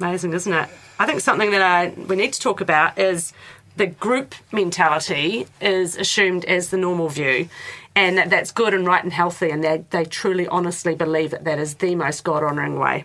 [0.00, 0.68] Amazing, isn't it?
[0.98, 3.32] I think something that I, we need to talk about is
[3.76, 7.48] the group mentality is assumed as the normal view,
[7.94, 11.44] and that that's good and right and healthy, and they, they truly, honestly believe that
[11.44, 13.04] that is the most God honouring way.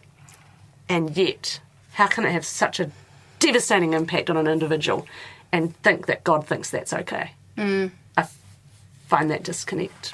[0.87, 1.59] And yet,
[1.93, 2.91] how can it have such a
[3.39, 5.07] devastating impact on an individual
[5.51, 7.31] and think that God thinks that's okay?
[8.17, 8.27] I
[9.07, 10.13] find that disconnect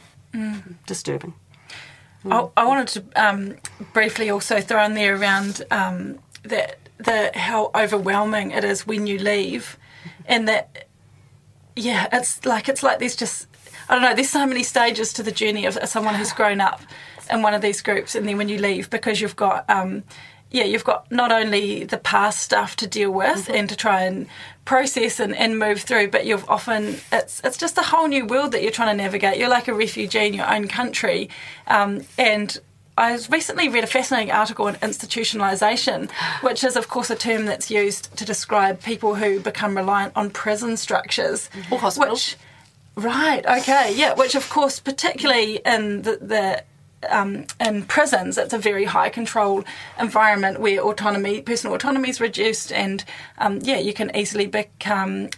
[0.86, 1.34] disturbing.
[2.30, 3.56] I, I wanted to um,
[3.94, 9.18] briefly also throw in there around um, that the how overwhelming it is when you
[9.20, 9.78] leave,
[10.26, 10.88] and that
[11.76, 13.48] yeah, it's like it's like there's just
[13.90, 14.16] I don't know.
[14.16, 16.82] There's so many stages to the journey of someone who's grown up
[17.32, 20.04] in one of these groups, and then when you leave, because you've got um,
[20.52, 24.28] yeah, you've got not only the past stuff to deal with and to try and
[24.64, 28.54] process and, and move through, but you've often it's it's just a whole new world
[28.54, 29.38] that you're trying to navigate.
[29.38, 31.30] You're like a refugee in your own country,
[31.68, 32.58] um, and
[32.98, 36.10] I recently read a fascinating article on institutionalisation,
[36.42, 40.30] which is, of course, a term that's used to describe people who become reliant on
[40.30, 41.50] prison structures.
[41.72, 42.36] Or hospitals.
[42.96, 46.64] Which, right, okay, yeah, which, of course, particularly in the, the
[47.10, 49.64] um, in prisons, it's a very high control
[50.00, 53.04] environment where autonomy, personal autonomy is reduced, and
[53.38, 55.30] um, yeah, you can easily become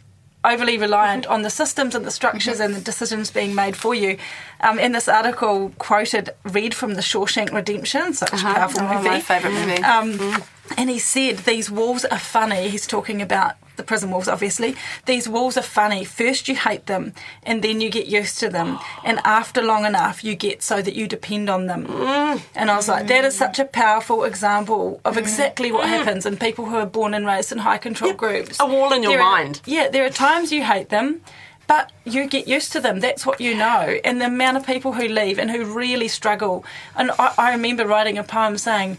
[0.50, 4.18] overly reliant on the systems and the structures and the decisions being made for you.
[4.62, 9.10] Um, in this article, quoted read from the Shawshank Redemption, such a powerful Oh, movie.
[9.10, 9.84] my favourite movie.
[9.84, 10.44] Um,
[10.78, 12.70] and he said, These walls are funny.
[12.70, 14.76] He's talking about the prison walls, obviously.
[15.06, 16.04] These walls are funny.
[16.04, 17.14] First, you hate them,
[17.44, 18.80] and then you get used to them.
[19.04, 21.86] And after long enough, you get so that you depend on them.
[21.88, 22.42] Mm.
[22.56, 25.20] And I was like, That is such a powerful example of mm.
[25.20, 25.90] exactly what mm.
[25.90, 28.60] happens in people who are born and raised in high control groups.
[28.60, 29.62] A wall in your There are- mind.
[29.66, 31.22] yeah, there are times you hate them.
[31.68, 33.02] But you get used to them.
[33.02, 34.00] That's what you know.
[34.06, 36.64] And the amount of people who leave and who really struggle.
[36.96, 38.98] And I, I remember writing a poem saying,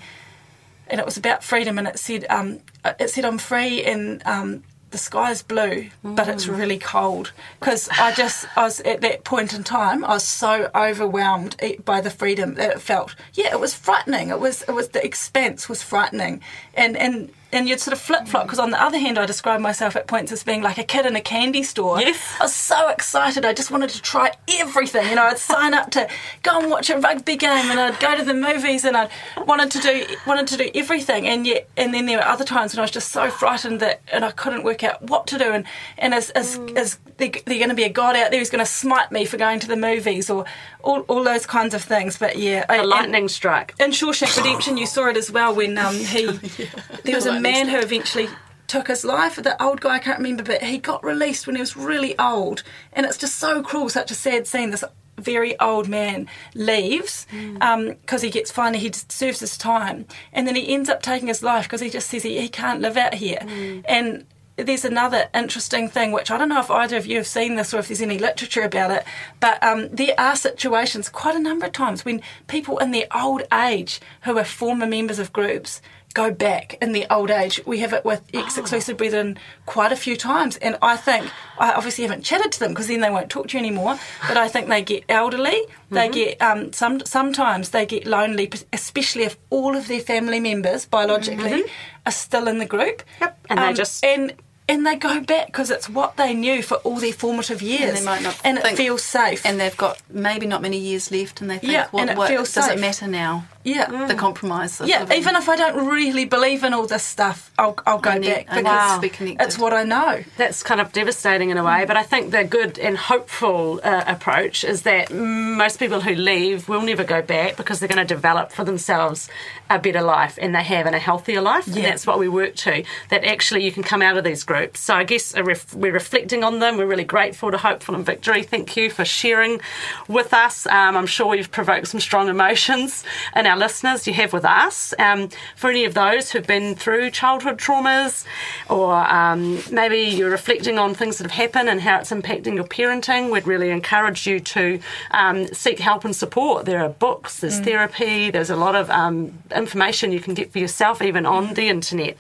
[0.88, 2.60] and it was about freedom, and it said, um,
[2.98, 7.32] it said, I'm free and um, the is blue, but it's really cold.
[7.60, 11.76] Because I just, I was at that point in time, I was so overwhelmed e-
[11.76, 13.14] by the freedom that it felt.
[13.34, 14.30] Yeah, it was frightening.
[14.30, 16.40] It was, it was the expanse was frightening,
[16.74, 17.30] and and.
[17.50, 20.06] And you'd sort of flip flop because, on the other hand, I described myself at
[20.06, 21.98] points as being like a kid in a candy store.
[21.98, 22.36] Yes.
[22.38, 23.44] I was so excited.
[23.46, 25.08] I just wanted to try everything.
[25.08, 26.08] You know, I'd sign up to
[26.42, 29.08] go and watch a rugby game, and I'd go to the movies, and I
[29.46, 31.26] wanted to do wanted to do everything.
[31.26, 34.02] And yet, and then there were other times when I was just so frightened that,
[34.12, 35.50] and I couldn't work out what to do.
[35.52, 35.64] And
[35.96, 38.64] and as as, as there, there going to be a god out there who's going
[38.64, 40.44] to smite me for going to the movies, or
[40.82, 42.18] all, all those kinds of things.
[42.18, 43.74] But yeah, a lightning strike.
[43.80, 46.26] in Shawshank Redemption, you saw it as well when um, he
[47.04, 48.28] there was a man who eventually
[48.66, 49.36] took his life.
[49.36, 52.62] The old guy I can't remember, but he got released when he was really old,
[52.92, 54.70] and it's just so cruel, such a sad scene.
[54.70, 54.84] This
[55.16, 57.56] very old man leaves hmm.
[57.60, 61.28] um, because he gets finally he serves his time, and then he ends up taking
[61.28, 63.80] his life because he just says he, he can't live out here, hmm.
[63.86, 64.26] and
[64.58, 67.72] there's another interesting thing, which I don't know if either of you have seen this
[67.72, 69.04] or if there's any literature about it,
[69.38, 73.42] but um, there are situations quite a number of times when people in their old
[73.52, 75.80] age who are former members of groups
[76.14, 77.60] go back in the old age.
[77.66, 81.72] We have it with ex exclusive brethren quite a few times, and I think I
[81.72, 83.98] obviously haven't chatted to them because then they won't talk to you anymore.
[84.26, 85.60] But I think they get elderly.
[85.90, 90.84] They get um, some sometimes they get lonely, especially if all of their family members
[90.86, 91.64] biologically
[92.06, 93.02] are still in the group.
[93.20, 94.32] Yep, and they Um, just- and.
[94.70, 97.96] And they go back because it's what they knew for all their formative years, And
[97.96, 99.46] they might not and it feels safe.
[99.46, 102.18] And they've got maybe not many years left, and they think, Yeah, what, and it
[102.18, 102.76] what feels does safe.
[102.76, 103.46] it matter now?
[103.74, 104.80] Yeah, The compromise.
[104.80, 105.18] Of Yeah, living.
[105.18, 108.28] even if I don't really believe in all this stuff, I'll, I'll go I need-
[108.28, 109.44] back I need because to be connected.
[109.46, 110.22] it's what I know.
[110.36, 114.04] That's kind of devastating in a way, but I think the good and hopeful uh,
[114.06, 118.14] approach is that most people who leave will never go back because they're going to
[118.14, 119.28] develop for themselves
[119.70, 121.66] a better life and they have and a healthier life.
[121.66, 124.80] And that's what we work to, that actually you can come out of these groups.
[124.80, 126.78] So I guess a ref- we're reflecting on them.
[126.78, 128.42] We're really grateful to Hopeful and Victory.
[128.44, 129.60] Thank you for sharing
[130.08, 130.66] with us.
[130.66, 133.04] Um, I'm sure you've provoked some strong emotions
[133.36, 134.06] in our listeners.
[134.06, 134.94] You have with us.
[134.98, 138.24] Um, for any of those who've been through childhood traumas,
[138.68, 142.64] or um, maybe you're reflecting on things that have happened and how it's impacting your
[142.64, 144.80] parenting, we'd really encourage you to
[145.10, 146.64] um, seek help and support.
[146.64, 150.58] There are books, there's therapy, there's a lot of um, information you can get for
[150.58, 152.16] yourself, even on the internet.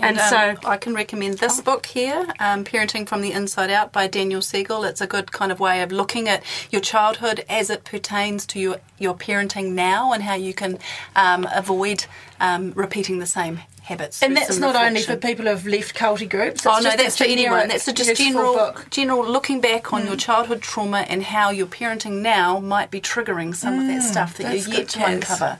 [0.00, 3.92] And, um, so, I can recommend this book here, um, Parenting from the Inside Out
[3.92, 4.84] by Daniel Siegel.
[4.84, 8.58] It's a good kind of way of looking at your childhood as it pertains to
[8.58, 10.78] your, your parenting now and how you can
[11.14, 12.06] um, avoid
[12.40, 14.22] um, repeating the same habits.
[14.22, 16.66] And that's not only for people who've left culty groups.
[16.66, 17.68] Oh no, just that's for anyone.
[17.68, 18.86] That's a just general, book.
[18.90, 23.54] general looking back on your childhood trauma and how your parenting now might be triggering
[23.54, 25.58] some of that stuff that you're yet to uncover.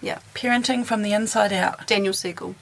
[0.00, 1.86] Yeah, Parenting from the inside out.
[1.86, 2.54] Daniel Siegel.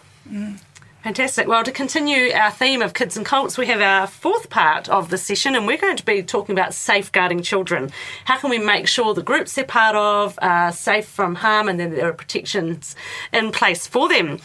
[1.03, 1.49] Fantastic.
[1.49, 5.11] Well, to continue our theme of kids and cults, we have our fourth part of
[5.11, 7.91] the session, and we're going to be talking about safeguarding children.
[8.25, 11.81] How can we make sure the groups they're part of are safe from harm and
[11.81, 12.95] then there are protections
[13.33, 14.39] in place for them?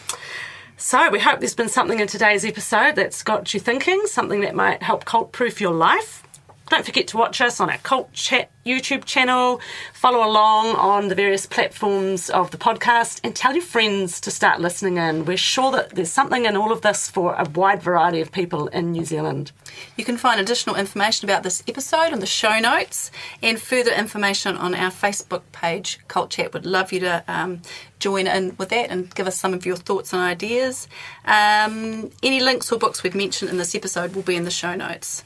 [0.76, 4.56] So, we hope there's been something in today's episode that's got you thinking, something that
[4.56, 6.24] might help cult proof your life.
[6.68, 9.60] Don't forget to watch us on our Cult Chat YouTube channel,
[9.94, 14.60] follow along on the various platforms of the podcast, and tell your friends to start
[14.60, 15.24] listening in.
[15.24, 18.66] We're sure that there's something in all of this for a wide variety of people
[18.68, 19.50] in New Zealand.
[19.96, 23.10] You can find additional information about this episode in the show notes
[23.42, 26.52] and further information on our Facebook page, Cult Chat.
[26.52, 27.62] Would love you to um,
[27.98, 30.86] join in with that and give us some of your thoughts and ideas.
[31.24, 34.74] Um, any links or books we've mentioned in this episode will be in the show
[34.74, 35.24] notes.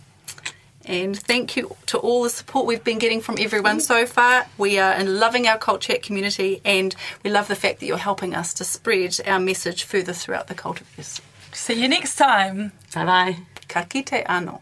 [0.85, 4.47] And thank you to all the support we've been getting from everyone so far.
[4.59, 7.97] We are in loving our Cult Chat community and we love the fact that you're
[7.97, 11.21] helping us to spread our message further throughout the cultiverse.
[11.53, 12.73] See you next time.
[12.95, 13.37] Bye bye.
[13.69, 14.61] Ka kite anō.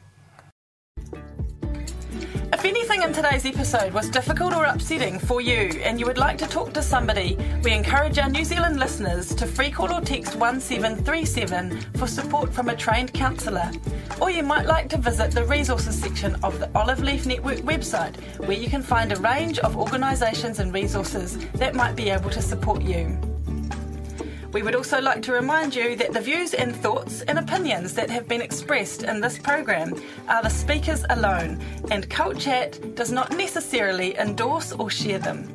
[2.53, 6.37] If anything in today's episode was difficult or upsetting for you and you would like
[6.39, 10.35] to talk to somebody, we encourage our New Zealand listeners to free call or text
[10.35, 13.71] 1737 for support from a trained counsellor.
[14.21, 18.17] Or you might like to visit the resources section of the Olive Leaf Network website,
[18.41, 22.43] where you can find a range of organisations and resources that might be able to
[22.43, 23.17] support you.
[24.53, 28.11] We would also like to remind you that the views and thoughts and opinions that
[28.11, 29.95] have been expressed in this program
[30.29, 31.61] are the speakers alone,
[31.93, 35.49] and Cult Chat does not necessarily endorse or share them.